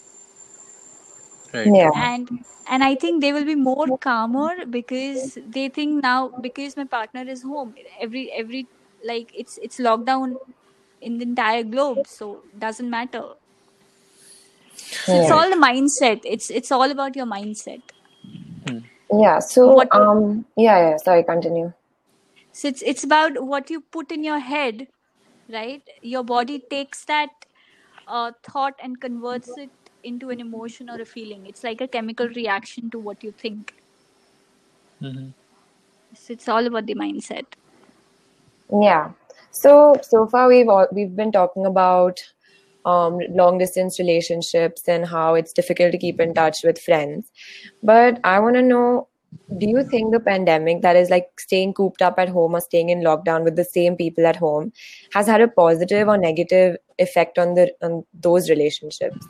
Right. 1.52 1.74
Yeah. 1.74 1.90
and 1.94 2.30
and 2.66 2.84
i 2.84 2.94
think 2.94 3.20
they 3.20 3.32
will 3.32 3.44
be 3.44 3.54
more 3.54 3.88
calmer 4.06 4.64
because 4.66 5.38
they 5.56 5.68
think 5.68 6.02
now 6.02 6.28
because 6.46 6.76
my 6.76 6.84
partner 6.84 7.22
is 7.34 7.42
home 7.42 7.74
every 8.00 8.30
every 8.32 8.68
like 9.04 9.30
it's 9.34 9.58
it's 9.62 9.78
lockdown 9.78 10.38
in 11.00 11.18
the 11.18 11.24
entire 11.24 11.62
globe 11.64 12.06
so 12.06 12.44
doesn't 12.58 12.90
matter 12.90 13.22
so 15.04 15.16
it's 15.16 15.30
all 15.30 15.48
the 15.50 15.56
mindset 15.64 16.20
it's 16.24 16.50
it's 16.50 16.70
all 16.72 16.90
about 16.90 17.16
your 17.16 17.26
mindset. 17.26 17.82
Yeah. 19.12 19.38
So, 19.40 19.74
What- 19.74 19.94
um, 19.94 20.44
yeah, 20.56 20.90
yeah. 20.90 20.96
Sorry, 20.96 21.22
continue. 21.24 21.72
so 22.58 22.68
it's 22.68 22.82
it's 22.90 23.04
about 23.06 23.36
what 23.50 23.68
you 23.72 23.80
put 23.96 24.12
in 24.14 24.24
your 24.26 24.38
head 24.46 24.80
right 25.56 25.90
your 26.12 26.22
body 26.30 26.56
takes 26.72 27.04
that 27.10 27.44
uh, 28.16 28.32
thought 28.48 28.82
and 28.86 28.98
converts 29.04 29.52
it 29.64 29.92
into 30.10 30.32
an 30.34 30.40
emotion 30.44 30.90
or 30.94 30.96
a 31.04 31.06
feeling 31.10 31.44
it's 31.52 31.62
like 31.68 31.84
a 31.86 31.88
chemical 31.96 32.32
reaction 32.38 32.90
to 32.96 33.02
what 33.08 33.26
you 33.28 33.30
think 33.44 33.72
Mhm. 35.10 35.28
so 36.24 36.32
it's 36.36 36.50
all 36.56 36.70
about 36.72 36.90
the 36.92 36.98
mindset 37.04 37.56
Yeah. 38.82 39.12
So 39.62 39.76
so 40.08 40.26
far 40.34 40.48
we've 40.54 40.68
all, 40.78 40.88
we've 40.98 41.14
been 41.22 41.32
talking 41.38 41.66
about 41.66 42.20
um, 42.84 43.18
long 43.30 43.58
distance 43.58 43.98
relationships 43.98 44.88
and 44.88 45.06
how 45.06 45.34
it's 45.34 45.52
difficult 45.52 45.92
to 45.92 45.98
keep 45.98 46.20
in 46.20 46.34
touch 46.34 46.62
with 46.64 46.80
friends. 46.80 47.30
But 47.82 48.20
I 48.24 48.40
want 48.40 48.56
to 48.56 48.62
know 48.62 49.08
do 49.58 49.68
you 49.68 49.84
think 49.84 50.12
the 50.12 50.20
pandemic 50.20 50.82
that 50.82 50.96
is 50.96 51.08
like 51.08 51.28
staying 51.38 51.72
cooped 51.74 52.02
up 52.02 52.18
at 52.18 52.28
home 52.28 52.54
or 52.54 52.60
staying 52.60 52.88
in 52.88 53.00
lockdown 53.00 53.44
with 53.44 53.56
the 53.56 53.64
same 53.64 53.96
people 53.96 54.26
at 54.26 54.36
home 54.36 54.72
has 55.12 55.26
had 55.26 55.40
a 55.40 55.48
positive 55.48 56.08
or 56.08 56.18
negative 56.18 56.76
effect 56.98 57.38
on 57.38 57.54
the 57.54 57.72
on 57.80 58.04
those 58.12 58.50
relationships 58.50 59.28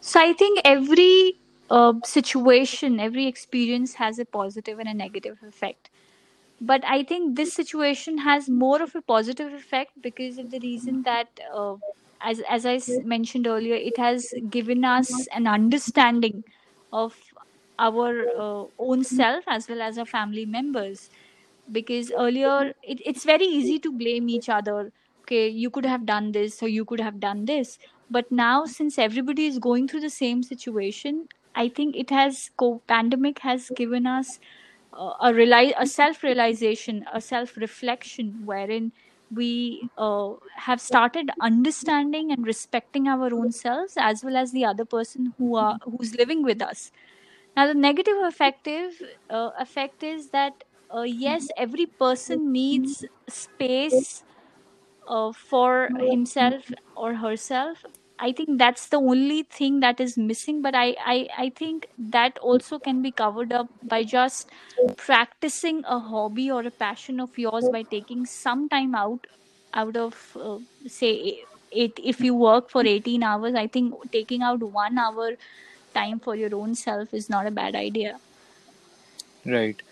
So 0.00 0.20
I 0.20 0.32
think 0.34 0.60
every 0.64 1.40
uh, 1.70 1.94
situation, 2.04 3.00
every 3.00 3.26
experience 3.26 3.94
has 3.94 4.20
a 4.20 4.24
positive 4.24 4.78
and 4.78 4.88
a 4.88 4.94
negative 4.94 5.38
effect. 5.42 5.90
But 6.60 6.84
I 6.84 7.02
think 7.04 7.36
this 7.36 7.52
situation 7.54 8.18
has 8.18 8.48
more 8.48 8.82
of 8.82 8.94
a 8.94 9.02
positive 9.02 9.52
effect 9.52 9.92
because 10.00 10.38
of 10.38 10.50
the 10.50 10.58
reason 10.60 11.02
that, 11.04 11.28
uh, 11.54 11.76
as 12.20 12.40
as 12.48 12.64
I 12.66 12.80
mentioned 13.04 13.46
earlier, 13.46 13.74
it 13.74 13.98
has 13.98 14.32
given 14.48 14.84
us 14.84 15.26
an 15.34 15.46
understanding 15.46 16.44
of 16.92 17.16
our 17.78 18.30
uh, 18.38 18.64
own 18.78 19.04
self 19.04 19.44
as 19.46 19.68
well 19.68 19.82
as 19.82 19.98
our 19.98 20.06
family 20.06 20.46
members. 20.46 21.10
Because 21.70 22.12
earlier 22.16 22.74
it, 22.82 23.00
it's 23.04 23.24
very 23.24 23.44
easy 23.46 23.78
to 23.80 23.92
blame 23.92 24.28
each 24.28 24.48
other. 24.48 24.92
Okay 25.22 25.48
you 25.48 25.70
could 25.70 25.84
have 25.86 26.06
done 26.06 26.32
this 26.32 26.62
or 26.62 26.68
you 26.68 26.84
could 26.84 27.00
have 27.00 27.20
done 27.20 27.44
this. 27.46 27.78
But 28.10 28.30
now 28.30 28.64
since 28.66 28.98
everybody 28.98 29.46
is 29.46 29.58
going 29.58 29.88
through 29.88 30.00
the 30.00 30.10
same 30.10 30.42
situation 30.42 31.28
i 31.60 31.68
think 31.76 31.96
it 31.96 32.10
has 32.10 32.50
co- 32.62 32.82
pandemic 32.92 33.38
has 33.40 33.70
given 33.70 34.06
us 34.06 34.38
uh, 34.96 35.14
a 35.20 35.32
reali- 35.32 35.74
a 35.78 35.86
self 35.86 36.22
realization 36.22 37.04
a 37.12 37.20
self 37.20 37.56
reflection 37.56 38.34
wherein 38.44 38.92
we 39.30 39.90
uh, 39.98 40.32
have 40.56 40.80
started 40.80 41.30
understanding 41.40 42.30
and 42.32 42.46
respecting 42.46 43.08
our 43.08 43.32
own 43.34 43.50
selves 43.52 43.94
as 43.98 44.22
well 44.24 44.36
as 44.36 44.52
the 44.52 44.64
other 44.64 44.84
person 44.84 45.34
who 45.38 45.56
are 45.56 45.78
who's 45.84 46.14
living 46.16 46.42
with 46.42 46.62
us 46.62 46.90
now, 47.56 47.66
the 47.66 47.74
negative 47.74 48.16
effective 48.22 48.92
uh, 49.30 49.50
effect 49.58 50.02
is 50.02 50.30
that 50.30 50.52
uh, 50.94 51.02
yes, 51.02 51.50
every 51.56 51.86
person 51.86 52.52
needs 52.52 53.04
space 53.28 54.24
uh, 55.06 55.32
for 55.32 55.92
himself 55.98 56.72
or 56.96 57.14
herself. 57.16 57.84
I 58.18 58.32
think 58.32 58.58
that's 58.58 58.88
the 58.88 58.96
only 58.96 59.42
thing 59.42 59.80
that 59.80 60.00
is 60.00 60.16
missing. 60.16 60.62
But 60.62 60.74
I, 60.74 60.96
I, 61.04 61.28
I 61.38 61.50
think 61.50 61.88
that 61.98 62.38
also 62.38 62.78
can 62.78 63.02
be 63.02 63.10
covered 63.10 63.52
up 63.52 63.68
by 63.82 64.04
just 64.04 64.50
practicing 64.96 65.84
a 65.84 65.98
hobby 65.98 66.50
or 66.50 66.60
a 66.62 66.70
passion 66.70 67.20
of 67.20 67.38
yours 67.38 67.68
by 67.68 67.82
taking 67.82 68.24
some 68.26 68.68
time 68.68 68.94
out 68.94 69.26
out 69.74 69.96
of 69.96 70.36
uh, 70.40 70.58
say 70.86 71.42
eight, 71.72 71.98
if 72.02 72.20
you 72.20 72.34
work 72.34 72.70
for 72.70 72.86
18 72.86 73.22
hours 73.22 73.54
i 73.54 73.66
think 73.66 73.92
taking 74.12 74.42
out 74.42 74.62
one 74.62 74.96
hour 74.96 75.32
time 75.96 76.20
for 76.26 76.36
your 76.42 76.54
own 76.60 76.74
self 76.82 77.14
is 77.20 77.30
not 77.34 77.46
a 77.46 77.54
bad 77.58 77.74
idea. 77.82 78.18
Right. 79.44 79.82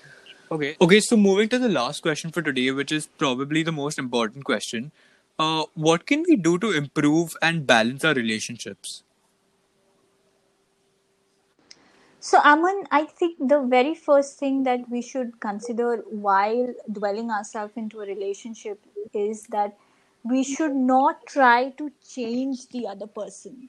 Okay. 0.50 0.76
Okay. 0.80 1.00
So 1.00 1.16
moving 1.16 1.48
to 1.54 1.58
the 1.58 1.72
last 1.76 2.02
question 2.02 2.30
for 2.30 2.42
today, 2.42 2.70
which 2.70 2.92
is 2.92 3.06
probably 3.24 3.62
the 3.62 3.76
most 3.80 3.98
important 3.98 4.44
question. 4.44 4.90
Uh, 5.38 5.66
what 5.74 6.06
can 6.06 6.22
we 6.28 6.36
do 6.36 6.58
to 6.58 6.70
improve 6.72 7.36
and 7.40 7.66
balance 7.66 8.04
our 8.04 8.14
relationships? 8.14 9.04
So, 12.20 12.40
Aman, 12.42 12.84
I 12.90 13.04
think 13.04 13.36
the 13.48 13.60
very 13.60 13.94
first 13.94 14.38
thing 14.38 14.62
that 14.64 14.88
we 14.90 15.02
should 15.02 15.40
consider 15.40 15.98
while 16.08 16.74
dwelling 16.90 17.30
ourselves 17.30 17.74
into 17.76 18.00
a 18.00 18.06
relationship 18.06 18.80
is 19.12 19.44
that 19.48 19.76
we 20.24 20.42
should 20.42 20.74
not 20.74 21.26
try 21.26 21.70
to 21.70 21.92
change 22.08 22.68
the 22.68 22.86
other 22.88 23.06
person. 23.06 23.68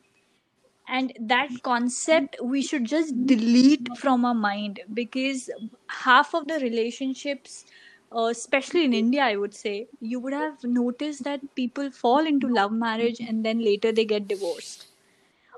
And 0.88 1.13
that 1.19 1.50
concept 1.63 2.38
we 2.41 2.62
should 2.62 2.86
just 2.86 3.25
delete 3.25 3.98
from 3.98 4.25
our 4.25 4.34
mind 4.36 4.81
because 4.93 5.50
half 5.88 6.34
of 6.36 6.48
the 6.48 6.60
relationships, 6.60 7.65
uh, 8.12 8.25
especially 8.31 8.83
in 8.85 8.93
India, 8.93 9.24
I 9.24 9.35
would 9.35 9.53
say, 9.53 9.88
you 10.00 10.19
would 10.19 10.33
have 10.33 10.63
noticed 10.63 11.24
that 11.24 11.55
people 11.55 11.91
fall 11.91 12.25
into 12.25 12.47
love 12.47 12.71
marriage 12.71 13.19
and 13.19 13.43
then 13.45 13.59
later 13.63 13.91
they 13.91 14.05
get 14.05 14.27
divorced. 14.27 14.88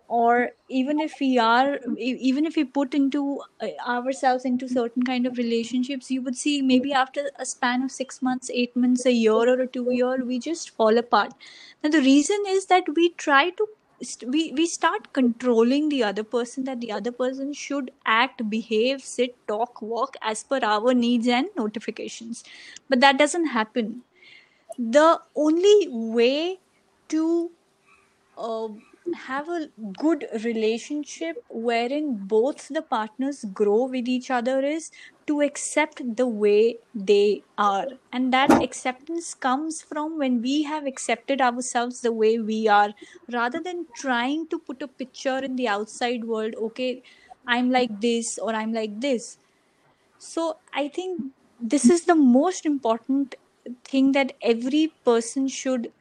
Or 0.09 0.51
even 0.69 0.99
if 0.99 1.15
we 1.19 1.37
are 1.37 1.79
even 1.97 2.45
if 2.45 2.55
we 2.55 2.63
put 2.63 2.93
into 2.93 3.41
uh, 3.61 3.67
ourselves 3.87 4.45
into 4.45 4.67
certain 4.69 5.03
kind 5.03 5.25
of 5.27 5.37
relationships 5.37 6.09
you 6.11 6.21
would 6.21 6.37
see 6.37 6.61
maybe 6.61 6.93
after 6.93 7.29
a 7.37 7.45
span 7.45 7.83
of 7.83 7.91
6 7.91 8.21
months 8.21 8.49
8 8.53 8.75
months 8.75 9.05
a 9.05 9.11
year 9.11 9.33
or 9.33 9.59
a 9.61 9.67
2 9.67 9.91
year 9.91 10.23
we 10.25 10.39
just 10.39 10.69
fall 10.71 10.97
apart. 10.97 11.33
Now 11.83 11.89
the 11.89 12.01
reason 12.01 12.43
is 12.47 12.67
that 12.67 12.85
we 12.95 13.09
try 13.09 13.49
to 13.51 13.67
we 14.27 14.51
we 14.53 14.67
start 14.67 15.11
controlling 15.13 15.89
the 15.89 16.03
other 16.03 16.23
person 16.23 16.63
that 16.65 16.79
the 16.81 16.91
other 16.91 17.11
person 17.11 17.53
should 17.53 17.89
act 18.05 18.47
behave 18.49 19.01
sit 19.01 19.35
talk 19.47 19.81
walk 19.81 20.15
as 20.21 20.43
per 20.43 20.59
our 20.63 20.93
needs 20.93 21.27
and 21.27 21.47
notifications. 21.57 22.43
But 22.89 22.99
that 23.01 23.17
doesn't 23.17 23.47
happen. 23.47 24.03
The 24.77 25.21
only 25.35 25.87
way 25.89 26.59
to 27.09 27.51
uh, 28.37 28.69
have 29.13 29.47
a 29.49 29.69
good 29.97 30.27
relationship 30.43 31.43
wherein 31.49 32.27
both 32.27 32.67
the 32.69 32.81
partners 32.81 33.43
grow 33.53 33.85
with 33.85 34.07
each 34.07 34.29
other 34.31 34.59
is 34.61 34.91
to 35.27 35.41
accept 35.41 36.01
the 36.15 36.27
way 36.27 36.79
they 36.93 37.43
are. 37.57 37.87
And 38.11 38.33
that 38.33 38.51
acceptance 38.61 39.33
comes 39.33 39.81
from 39.81 40.17
when 40.17 40.41
we 40.41 40.63
have 40.63 40.85
accepted 40.85 41.41
ourselves 41.41 42.01
the 42.01 42.13
way 42.13 42.39
we 42.39 42.67
are 42.67 42.93
rather 43.31 43.59
than 43.59 43.87
trying 43.95 44.47
to 44.49 44.59
put 44.59 44.81
a 44.81 44.87
picture 44.87 45.39
in 45.39 45.55
the 45.55 45.67
outside 45.67 46.23
world 46.25 46.55
okay 46.57 47.01
i'm 47.47 47.69
like 47.69 47.99
this 48.01 48.37
or 48.37 48.53
i'm 48.53 48.73
like 48.73 48.99
this. 49.01 49.37
So 50.19 50.57
I 50.73 50.87
think 50.87 51.33
this 51.59 51.89
is 51.89 52.05
the 52.05 52.15
most 52.15 52.65
important 52.65 53.35
thing 53.83 54.11
that 54.13 54.33
every 54.41 54.93
person 55.05 55.47
should 55.47 55.91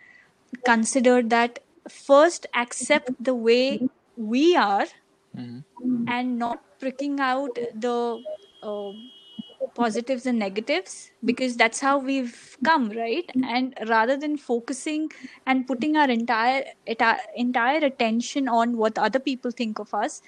consider 0.64 1.22
that 1.22 1.60
first 1.90 2.46
accept 2.54 3.12
the 3.20 3.34
way 3.34 3.86
we 4.16 4.56
are 4.56 4.86
and 6.06 6.38
not 6.38 6.60
pricking 6.78 7.20
out 7.20 7.58
the 7.74 8.20
uh, 8.62 8.92
positives 9.74 10.26
and 10.26 10.38
negatives 10.38 11.10
because 11.24 11.56
that's 11.56 11.80
how 11.80 11.98
we've 11.98 12.56
come 12.64 12.90
right? 12.90 13.30
And 13.42 13.74
rather 13.88 14.16
than 14.16 14.36
focusing 14.36 15.10
and 15.46 15.66
putting 15.66 15.96
our 15.96 16.10
entire 16.10 16.64
enti- 16.88 17.20
entire 17.36 17.84
attention 17.84 18.48
on 18.48 18.76
what 18.76 18.98
other 18.98 19.18
people 19.20 19.50
think 19.50 19.78
of 19.78 19.92
us 19.94 20.22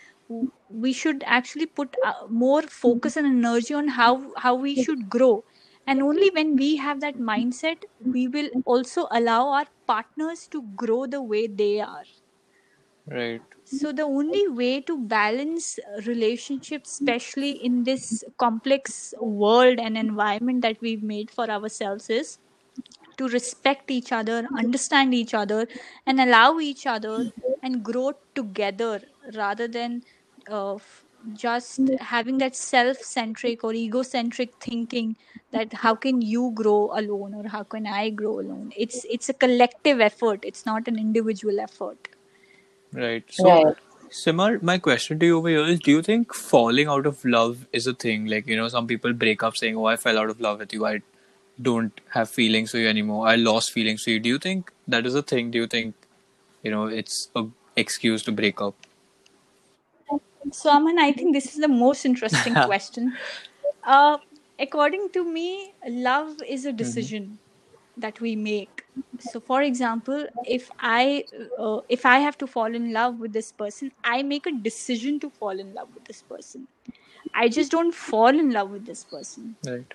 we 0.69 0.93
should 0.93 1.23
actually 1.27 1.67
put 1.67 1.97
uh, 2.05 2.27
more 2.29 2.63
focus 2.63 3.17
and 3.17 3.27
energy 3.27 3.75
on 3.75 3.89
how 3.89 4.33
how 4.37 4.55
we 4.55 4.77
should 4.77 5.09
grow 5.09 5.45
and 5.89 6.03
only 6.03 6.31
when 6.31 6.57
we 6.57 6.77
have 6.77 7.01
that 7.01 7.17
mindset 7.33 7.85
we 8.17 8.29
will 8.29 8.51
also 8.65 9.09
allow 9.11 9.49
our 9.49 9.67
partners 9.89 10.47
to 10.49 10.63
grow 10.85 11.07
the 11.07 11.23
way 11.23 11.47
they 11.49 11.81
are 11.81 12.05
Right. 13.07 13.43
so 13.65 13.93
the 13.93 14.03
only 14.03 14.49
way 14.49 14.81
to 14.81 14.99
balance 15.07 15.79
relationships, 16.07 16.91
especially 16.93 17.51
in 17.53 17.85
this 17.85 18.25
complex 18.39 19.15
world 19.21 19.79
and 19.79 19.97
environment 19.99 20.63
that 20.63 20.79
we've 20.81 21.03
made 21.03 21.31
for 21.31 21.49
ourselves, 21.51 22.09
is 22.11 22.39
to 23.19 23.29
respect 23.29 23.91
each 23.91 24.13
other, 24.13 24.49
understand 24.59 25.15
each 25.15 25.35
other, 25.35 25.67
and 26.07 26.21
allow 26.21 26.59
each 26.61 26.87
other 26.87 27.27
and 27.63 27.85
grow 27.85 28.13
together 28.35 29.03
rather 29.35 29.69
than 29.69 30.03
uh, 30.51 30.77
f- 30.77 31.05
just 31.35 31.81
having 32.01 32.39
that 32.39 32.57
self-centric 32.57 33.65
or 33.65 33.73
egocentric 33.75 34.55
thinking 34.61 35.17
that 35.53 35.73
how 35.73 35.95
can 35.95 36.21
you 36.21 36.53
grow 36.55 36.91
alone 36.95 37.35
or 37.35 37.49
how 37.49 37.63
can 37.63 37.87
I 37.87 38.11
grow 38.11 38.41
alone. 38.41 38.73
It's 38.77 39.05
it's 39.11 39.29
a 39.29 39.35
collective 39.35 40.01
effort. 40.01 40.41
It's 40.45 40.67
not 40.67 40.89
an 40.89 40.99
individual 40.99 41.61
effort. 41.61 42.09
Right. 42.93 43.25
So, 43.31 43.51
Right. 43.51 43.77
Simar, 44.11 44.59
my 44.63 44.79
question 44.79 45.19
to 45.19 45.27
you 45.27 45.39
over 45.39 45.49
here 45.49 45.67
is: 45.67 45.81
Do 45.81 45.91
you 45.91 46.03
think 46.03 46.35
falling 46.35 46.89
out 46.89 47.07
of 47.07 47.25
love 47.25 47.67
is 47.73 47.87
a 47.87 47.95
thing? 47.95 48.27
Like, 48.27 48.47
you 48.47 48.57
know, 48.57 48.69
some 48.69 48.87
people 48.87 49.13
break 49.13 49.43
up 49.43 49.57
saying, 49.57 49.77
"Oh, 49.77 49.85
I 49.87 49.97
fell 49.97 50.19
out 50.19 50.31
of 50.31 50.41
love 50.41 50.61
with 50.61 50.73
you. 50.73 50.87
I 50.87 51.03
don't 51.61 52.01
have 52.15 52.31
feelings 52.31 52.71
for 52.71 52.79
you 52.79 52.89
anymore. 52.89 53.27
I 53.29 53.37
lost 53.37 53.73
feelings 53.73 54.03
for 54.05 54.11
you." 54.11 54.21
Do 54.21 54.31
you 54.31 54.39
think 54.39 54.73
that 54.89 55.07
is 55.07 55.15
a 55.15 55.23
thing? 55.23 55.51
Do 55.51 55.59
you 55.59 55.67
think, 55.67 55.95
you 56.63 56.71
know, 56.71 56.87
it's 56.87 57.29
a 57.37 57.47
excuse 57.77 58.23
to 58.25 58.33
break 58.33 58.63
up? 58.63 58.88
So, 60.53 60.71
Aman, 60.71 60.99
I 60.99 61.13
think 61.13 61.35
this 61.35 61.55
is 61.55 61.61
the 61.61 61.69
most 61.69 62.05
interesting 62.05 62.59
question. 62.69 63.17
Uh, 63.85 64.19
according 64.59 65.11
to 65.13 65.25
me, 65.25 65.75
love 65.89 66.37
is 66.49 66.65
a 66.67 66.73
decision 66.73 67.39
that 67.97 68.21
we 68.21 68.37
make. 68.37 68.83
So, 69.21 69.41
for 69.41 69.63
example, 69.63 70.27
if 70.45 70.71
I 70.79 71.25
uh, 71.59 71.81
if 71.89 72.07
I 72.07 72.19
have 72.21 72.39
to 72.39 72.47
fall 72.47 72.75
in 72.75 72.93
love 72.93 73.19
with 73.19 73.33
this 73.33 73.53
person, 73.53 73.93
I 74.05 74.23
make 74.23 74.47
a 74.47 74.53
decision 74.53 75.21
to 75.21 75.31
fall 75.31 75.59
in 75.59 75.75
love 75.75 75.89
with 75.95 76.05
this 76.05 76.23
person. 76.23 76.69
I 77.35 77.49
just 77.49 77.71
don't 77.71 77.95
fall 77.95 78.29
in 78.45 78.51
love 78.51 78.71
with 78.71 78.87
this 78.87 79.05
person. 79.05 79.57
Right. 79.67 79.93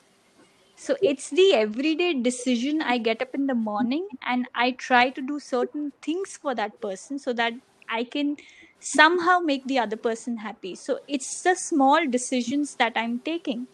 so 0.75 0.95
it's 1.01 1.29
the 1.29 1.45
everyday 1.53 2.13
decision 2.27 2.81
i 2.81 2.97
get 2.97 3.21
up 3.21 3.33
in 3.33 3.47
the 3.47 3.55
morning 3.55 4.07
and 4.25 4.47
i 4.55 4.71
try 4.71 5.09
to 5.09 5.21
do 5.21 5.39
certain 5.39 5.91
things 6.01 6.37
for 6.41 6.55
that 6.55 6.79
person 6.81 7.19
so 7.19 7.33
that 7.33 7.53
i 7.89 8.03
can 8.03 8.35
somehow 8.83 9.39
make 9.39 9.65
the 9.65 9.79
other 9.79 9.95
person 9.95 10.37
happy. 10.37 10.75
So 10.75 10.99
it's 11.07 11.41
the 11.41 11.55
small 11.55 12.07
decisions 12.07 12.75
that 12.75 12.93
i'm 12.95 13.19
taking. 13.19 13.67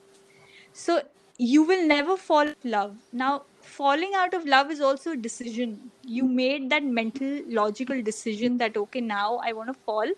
So 0.74 1.02
you 1.38 1.64
will 1.64 1.88
never 1.88 2.18
fall 2.18 2.48
in 2.48 2.56
love. 2.64 2.96
Now 3.12 3.44
falling 3.62 4.12
out 4.16 4.34
of 4.34 4.46
love 4.46 4.72
is 4.72 4.82
also 4.82 5.12
a 5.12 5.18
decision. 5.18 5.92
You 6.04 6.24
made 6.24 6.70
that 6.70 6.84
mental 6.84 7.42
logical 7.48 8.02
decision 8.02 8.58
that 8.60 8.78
okay 8.78 9.02
now 9.02 9.40
i 9.44 9.54
want 9.54 9.70
to 9.70 9.74
fall 9.86 10.12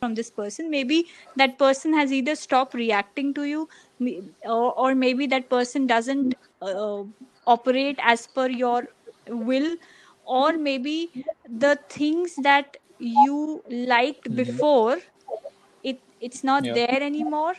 from 0.00 0.14
this 0.14 0.30
person. 0.30 0.70
Maybe 0.70 1.06
that 1.36 1.58
person 1.58 1.92
has 1.94 2.12
either 2.12 2.34
stopped 2.36 2.74
reacting 2.74 3.34
to 3.34 3.44
you 3.44 3.68
or, 4.44 4.72
or 4.78 4.94
maybe 4.94 5.26
that 5.26 5.50
person 5.50 5.86
doesn't 5.86 6.36
uh, 6.62 7.02
operate 7.46 7.98
as 8.02 8.26
per 8.26 8.48
your 8.48 8.88
will 9.28 9.76
or 10.28 10.58
maybe 10.58 11.12
the 11.64 11.78
things 11.90 12.36
that 12.48 12.76
you 12.98 13.62
liked 13.70 14.34
before 14.34 14.98
it 15.82 16.02
it's 16.20 16.44
not 16.44 16.72
Yeah. 16.72 16.78
there 16.78 17.02
anymore 17.02 17.54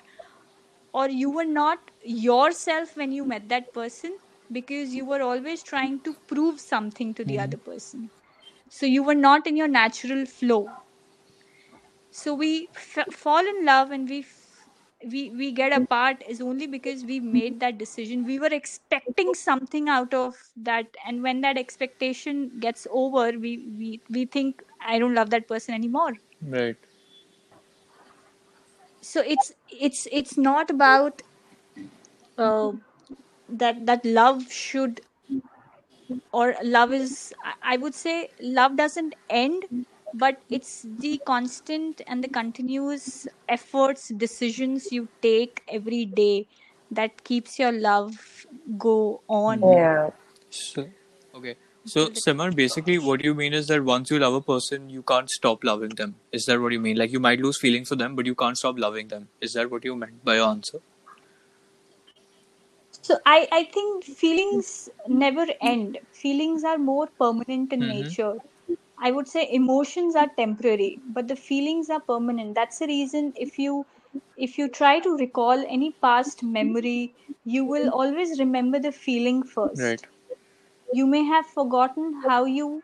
or 0.94 1.10
you 1.10 1.30
were 1.30 1.46
not 1.46 1.92
yourself 2.04 2.96
when 2.96 3.12
you 3.12 3.26
met 3.26 3.50
that 3.50 3.74
person 3.74 4.18
because 4.52 4.94
you 4.94 5.06
were 5.06 5.22
always 5.22 5.64
trying 5.64 6.00
to 6.02 6.16
prove 6.28 6.60
something 6.60 7.14
to 7.14 7.26
the 7.26 7.40
Mhm. 7.40 7.48
other 7.48 7.58
person 7.58 8.10
so 8.70 8.86
you 8.86 9.04
were 9.04 9.16
not 9.28 9.48
in 9.48 9.58
your 9.58 9.68
natural 9.68 10.26
flow 10.26 10.78
so 12.12 12.34
we 12.34 12.70
f- 12.76 13.12
fall 13.12 13.46
in 13.48 13.66
love 13.66 13.92
and 13.92 14.10
we 14.10 14.22
we 15.06 15.30
we 15.32 15.52
get 15.52 15.72
apart 15.74 16.24
is 16.28 16.42
only 16.42 16.68
because 16.68 17.04
we 17.06 17.20
made 17.20 17.60
that 17.60 17.78
decision 17.78 18.24
we 18.26 18.38
were 18.40 18.54
expecting 18.58 19.34
something 19.34 19.88
out 19.90 20.14
of 20.14 20.36
that 20.56 20.88
and 21.06 21.24
when 21.24 21.42
that 21.42 21.58
expectation 21.58 22.50
gets 22.60 22.86
over 22.92 23.32
we 23.40 23.54
we 23.80 24.02
we 24.10 24.26
think 24.26 24.62
i 24.82 25.00
don't 25.00 25.16
love 25.16 25.30
that 25.30 25.48
person 25.48 25.74
anymore 25.74 26.14
Right. 26.42 26.78
so 29.02 29.22
it's 29.22 29.52
it's 29.70 30.08
it's 30.12 30.38
not 30.38 30.70
about 30.70 31.22
uh, 32.38 32.72
that 33.50 33.86
that 33.86 34.06
love 34.06 34.52
should 34.52 35.02
or 36.32 36.56
love 36.64 36.94
is 36.94 37.34
I- 37.44 37.56
i 37.74 37.78
would 37.78 37.96
say 37.96 38.30
love 38.42 38.76
doesn't 38.78 39.16
end 39.30 39.66
but 40.14 40.38
it's 40.50 40.86
the 41.00 41.20
constant 41.26 42.02
and 42.08 42.24
the 42.24 42.28
continuous 42.28 43.28
efforts 43.48 44.10
decisions 44.10 44.92
you 44.92 45.08
take 45.22 45.62
every 45.68 46.06
day 46.06 46.48
that 46.92 47.24
keeps 47.24 47.60
your 47.60 47.72
love 47.72 48.46
go 48.78 49.22
on. 49.28 49.62
Yeah. 49.64 50.10
So, 50.50 50.88
okay. 51.36 51.58
So, 51.86 52.06
till 52.06 52.14
the 52.14 52.20
Simar, 52.22 52.52
basically, 52.52 53.00
what 53.00 53.24
you 53.24 53.34
mean 53.34 53.54
is 53.54 53.68
that 53.68 53.84
once 53.84 54.12
you 54.12 54.20
love 54.20 54.34
a 54.34 54.42
person, 54.42 54.90
you 54.90 55.04
can't 55.04 55.30
stop 55.30 55.64
loving 55.64 55.90
them. 55.90 56.16
Is 56.32 56.46
that 56.46 56.62
what 56.62 56.72
you 56.72 56.80
mean? 56.80 56.98
Like, 56.98 57.12
you 57.12 57.20
might 57.20 57.40
lose 57.40 57.58
feelings 57.60 57.90
for 57.90 57.96
them, 57.96 58.16
but 58.16 58.26
you 58.26 58.36
can't 58.36 58.58
stop 58.58 58.78
loving 58.80 59.08
them. 59.08 59.30
Is 59.42 59.54
that 59.54 59.70
what 59.72 59.84
you 59.86 59.96
meant 59.96 60.24
by 60.24 60.36
your 60.36 60.50
answer? 60.50 60.80
So 63.02 63.18
I, 63.26 63.48
I 63.52 63.64
think 63.66 64.04
feelings 64.04 64.90
never 65.08 65.46
end. 65.62 65.98
Feelings 66.12 66.64
are 66.64 66.78
more 66.78 67.08
permanent 67.20 67.74
in 67.74 67.82
Mhm. 67.82 67.90
nature. 67.90 68.36
I 69.00 69.12
would 69.12 69.28
say 69.28 69.48
emotions 69.52 70.16
are 70.16 70.30
temporary, 70.38 71.02
but 71.06 71.28
the 71.28 71.36
feelings 71.36 71.90
are 71.90 72.02
permanent. 72.02 72.56
That's 72.56 72.80
the 72.80 72.88
reason 72.88 73.34
if 73.36 73.58
you 73.60 73.88
if 74.38 74.58
you 74.58 74.70
try 74.70 75.00
to 75.00 75.18
recall 75.18 75.66
any 75.68 75.92
past 76.02 76.44
memory, 76.44 77.16
you 77.44 77.66
will 77.66 77.90
always 77.90 78.40
remember 78.40 78.80
the 78.80 78.92
feeling 78.92 79.44
first. 79.44 80.00
Right. 80.00 80.08
You 80.92 81.08
may 81.08 81.24
have 81.24 81.46
forgotten 81.48 82.14
how 82.26 82.46
you 82.46 82.84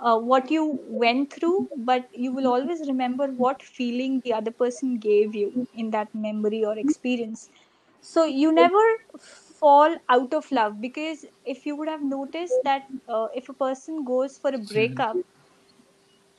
uh, 0.00 0.18
what 0.18 0.50
you 0.50 0.80
went 0.86 1.32
through, 1.32 1.68
but 1.76 2.08
you 2.12 2.32
will 2.32 2.46
always 2.46 2.80
remember 2.88 3.28
what 3.28 3.62
feeling 3.62 4.20
the 4.20 4.32
other 4.32 4.50
person 4.50 4.98
gave 4.98 5.34
you 5.34 5.56
in 5.74 5.90
that 5.90 6.14
memory 6.14 6.64
or 6.64 6.78
experience 6.78 7.50
so 8.00 8.24
you 8.24 8.52
never 8.52 8.82
fall 9.18 9.96
out 10.08 10.32
of 10.34 10.50
love 10.52 10.80
because 10.80 11.24
if 11.44 11.66
you 11.66 11.76
would 11.76 11.88
have 11.88 12.02
noticed 12.02 12.62
that 12.64 12.82
uh, 13.08 13.28
if 13.34 13.48
a 13.48 13.54
person 13.54 14.04
goes 14.04 14.38
for 14.38 14.50
a 14.54 14.58
breakup 14.58 15.20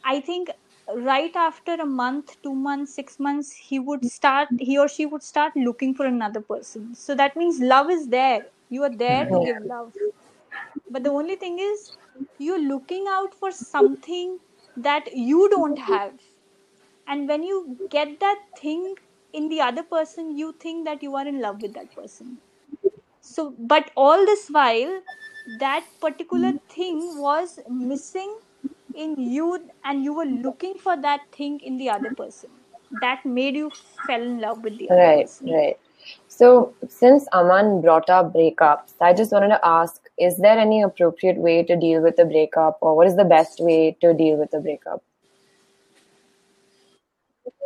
i 0.04 0.20
think 0.20 0.50
right 1.08 1.36
after 1.36 1.74
a 1.74 1.86
month 1.86 2.36
two 2.44 2.54
months 2.54 2.94
six 2.96 3.20
months 3.28 3.52
he 3.70 3.80
would 3.80 4.04
start 4.06 4.50
he 4.60 4.78
or 4.78 4.88
she 4.88 5.06
would 5.06 5.24
start 5.24 5.54
looking 5.56 5.94
for 5.96 6.06
another 6.06 6.42
person. 6.42 6.94
So 6.96 7.16
that 7.16 7.36
means 7.38 7.60
love 7.62 7.90
is 7.90 8.08
there. 8.10 8.46
You 8.70 8.84
are 8.84 8.96
there 8.96 9.26
to 9.28 9.38
give 9.40 9.58
love. 9.64 9.94
But 10.90 11.04
the 11.04 11.10
only 11.12 11.36
thing 11.36 11.60
is 11.60 11.92
you're 12.38 12.60
looking 12.60 13.06
out 13.10 13.34
for 13.36 13.52
something 13.52 14.40
that 14.76 15.10
you 15.16 15.50
don't 15.50 15.80
have. 15.80 16.20
And 17.08 17.28
when 17.28 17.44
you 17.44 17.80
get 17.90 18.20
that 18.22 18.42
thing 18.56 18.96
in 19.34 19.50
the 19.50 19.62
other 19.62 19.84
person 19.84 20.38
you 20.38 20.54
think 20.54 20.86
that 20.86 21.04
you 21.04 21.16
are 21.16 21.28
in 21.28 21.40
love 21.42 21.62
with 21.62 21.74
that 21.74 21.94
person. 21.96 22.40
So 23.22 23.56
but 23.60 23.92
all 23.96 24.26
this 24.26 24.50
while 24.50 25.02
that 25.48 25.86
particular 26.02 26.54
thing 26.70 27.18
was 27.18 27.60
missing 27.70 28.40
in 28.96 29.16
you 29.18 29.70
and 29.84 30.04
you 30.04 30.14
were 30.14 30.26
looking 30.26 30.76
for 30.76 30.96
that 31.02 31.22
thing 31.32 31.60
in 31.62 31.78
the 31.78 31.90
other 31.90 32.12
person 32.12 32.50
that 32.92 33.26
made 33.26 33.56
you 33.56 33.72
fell 33.72 34.22
in 34.22 34.40
love 34.40 34.64
with 34.64 34.78
the 34.78 34.90
other 34.92 35.08
Right, 35.08 35.30
person 35.30 35.48
right. 35.48 35.78
So, 36.28 36.74
since 36.88 37.28
Aman 37.34 37.82
brought 37.82 38.10
up 38.10 38.34
breakups, 38.34 38.94
I 39.02 39.14
just 39.14 39.32
wanted 39.32 39.50
to 39.50 39.66
ask 39.66 40.10
is 40.18 40.38
there 40.38 40.58
any 40.60 40.82
appropriate 40.82 41.38
way 41.38 41.64
to 41.64 41.76
deal 41.76 42.02
with 42.02 42.20
a 42.20 42.26
breakup, 42.26 42.78
or 42.82 42.96
what 42.96 43.08
is 43.08 43.16
the 43.16 43.24
best 43.26 43.60
way 43.60 43.98
to 44.02 44.14
deal 44.14 44.38
with 44.38 44.54
a 44.54 44.60
breakup? 44.60 45.04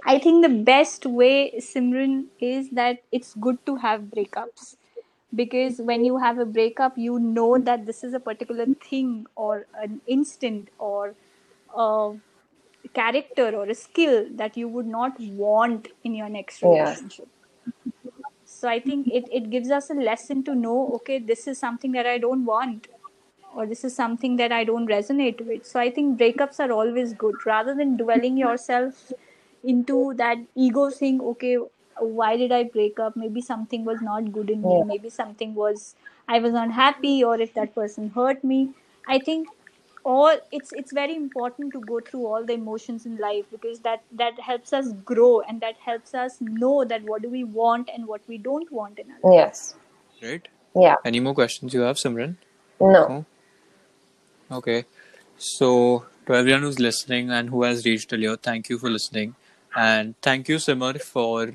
I 0.05 0.19
think 0.19 0.43
the 0.43 0.49
best 0.63 1.05
way, 1.05 1.51
Simran, 1.59 2.27
is 2.39 2.69
that 2.71 2.99
it's 3.11 3.33
good 3.35 3.65
to 3.65 3.75
have 3.77 4.03
breakups. 4.03 4.75
Because 5.33 5.79
when 5.79 6.05
you 6.05 6.17
have 6.17 6.37
a 6.39 6.45
breakup, 6.45 6.97
you 6.97 7.19
know 7.19 7.57
that 7.57 7.85
this 7.85 8.03
is 8.03 8.13
a 8.13 8.19
particular 8.19 8.65
thing 8.67 9.25
or 9.35 9.65
an 9.75 10.01
instant 10.07 10.69
or 10.77 11.15
a 11.75 12.13
character 12.93 13.49
or 13.55 13.65
a 13.65 13.75
skill 13.75 14.27
that 14.31 14.57
you 14.57 14.67
would 14.67 14.87
not 14.87 15.19
want 15.19 15.89
in 16.03 16.13
your 16.15 16.29
next 16.29 16.61
relationship. 16.61 17.27
So 18.43 18.67
I 18.67 18.79
think 18.79 19.07
it, 19.07 19.27
it 19.31 19.49
gives 19.49 19.69
us 19.71 19.89
a 19.89 19.93
lesson 19.93 20.43
to 20.43 20.55
know 20.55 20.91
okay, 20.95 21.19
this 21.19 21.47
is 21.47 21.57
something 21.57 21.91
that 21.93 22.05
I 22.05 22.17
don't 22.17 22.45
want 22.45 22.87
or 23.55 23.65
this 23.65 23.83
is 23.83 23.95
something 23.95 24.35
that 24.37 24.51
I 24.51 24.63
don't 24.63 24.87
resonate 24.87 25.45
with. 25.45 25.65
So 25.65 25.79
I 25.79 25.89
think 25.91 26.19
breakups 26.19 26.59
are 26.59 26.71
always 26.71 27.13
good 27.13 27.45
rather 27.45 27.73
than 27.75 27.97
dwelling 27.97 28.37
yourself 28.37 29.11
into 29.63 30.13
that 30.15 30.37
ego 30.55 30.89
thing. 30.89 31.21
Okay, 31.21 31.57
why 31.99 32.37
did 32.37 32.51
I 32.51 32.63
break 32.63 32.99
up? 32.99 33.15
Maybe 33.15 33.41
something 33.41 33.85
was 33.85 34.01
not 34.01 34.31
good 34.31 34.49
in 34.49 34.61
me. 34.61 34.83
Maybe 34.83 35.09
something 35.09 35.55
was 35.55 35.95
I 36.27 36.39
was 36.39 36.53
unhappy, 36.53 37.23
or 37.23 37.39
if 37.39 37.53
that 37.53 37.75
person 37.75 38.09
hurt 38.09 38.43
me. 38.43 38.69
I 39.07 39.19
think 39.19 39.47
all 40.03 40.37
it's 40.51 40.71
it's 40.71 40.91
very 40.93 41.15
important 41.15 41.73
to 41.73 41.79
go 41.81 41.99
through 41.99 42.25
all 42.25 42.43
the 42.45 42.53
emotions 42.53 43.05
in 43.05 43.17
life 43.17 43.45
because 43.51 43.79
that 43.79 44.03
that 44.11 44.39
helps 44.39 44.73
us 44.73 44.91
grow 45.03 45.41
and 45.41 45.61
that 45.61 45.77
helps 45.77 46.13
us 46.13 46.37
know 46.41 46.83
that 46.85 47.03
what 47.03 47.21
do 47.21 47.29
we 47.29 47.43
want 47.43 47.89
and 47.93 48.07
what 48.07 48.21
we 48.27 48.37
don't 48.37 48.71
want 48.71 48.99
in 48.99 49.11
our 49.11 49.31
life. 49.31 49.39
Yes. 49.39 49.75
Right. 50.21 50.47
Yeah. 50.75 50.95
Any 51.05 51.19
more 51.19 51.33
questions 51.33 51.73
you 51.73 51.81
have, 51.81 51.95
Simran? 51.95 52.35
No. 52.79 53.07
No? 53.07 53.25
Okay. 54.51 54.85
So, 55.37 56.05
to 56.27 56.33
everyone 56.33 56.61
who's 56.61 56.79
listening 56.79 57.31
and 57.31 57.49
who 57.49 57.63
has 57.63 57.85
reached 57.85 58.09
till 58.09 58.19
here, 58.19 58.35
thank 58.35 58.69
you 58.69 58.77
for 58.77 58.89
listening. 58.89 59.35
And 59.75 60.15
thank 60.21 60.47
you, 60.49 60.59
Simar, 60.59 60.93
for 60.99 61.51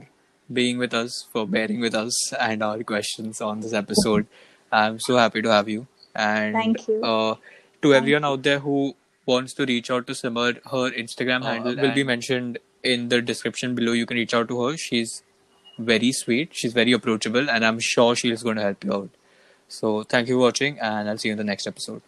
being 0.52 0.78
with 0.78 0.94
us, 0.94 1.26
for 1.32 1.46
bearing 1.46 1.80
with 1.80 1.94
us 1.94 2.32
and 2.34 2.62
our 2.62 2.82
questions 2.82 3.40
on 3.40 3.60
this 3.60 3.72
episode. 3.72 4.26
I'm 4.72 4.98
so 5.00 5.16
happy 5.16 5.42
to 5.42 5.50
have 5.50 5.68
you. 5.68 5.86
And 6.14 6.54
Thank 6.54 6.88
you. 6.88 7.02
Uh, 7.02 7.36
to 7.82 7.94
everyone 7.94 8.24
out 8.24 8.42
there 8.42 8.58
who 8.58 8.94
wants 9.26 9.54
to 9.54 9.64
reach 9.64 9.90
out 9.90 10.06
to 10.08 10.14
Simar, 10.14 10.54
her 10.70 10.90
Instagram 10.90 11.42
Uh, 11.42 11.52
handle 11.52 11.76
will 11.76 11.94
be 11.94 12.04
mentioned 12.04 12.58
in 12.82 13.08
the 13.08 13.22
description 13.22 13.74
below. 13.74 13.92
You 13.92 14.06
can 14.06 14.16
reach 14.16 14.34
out 14.34 14.48
to 14.48 14.62
her. 14.64 14.76
She's 14.76 15.22
very 15.78 16.12
sweet, 16.12 16.50
she's 16.52 16.72
very 16.72 16.92
approachable, 16.92 17.48
and 17.48 17.64
I'm 17.64 17.78
sure 17.80 18.14
she's 18.14 18.42
going 18.42 18.56
to 18.56 18.62
help 18.62 18.84
you 18.84 18.92
out. 18.92 19.10
So, 19.68 20.02
thank 20.02 20.28
you 20.28 20.34
for 20.34 20.40
watching, 20.40 20.78
and 20.80 21.08
I'll 21.08 21.16
see 21.16 21.28
you 21.28 21.32
in 21.32 21.38
the 21.38 21.44
next 21.44 21.66
episode. 21.66 22.02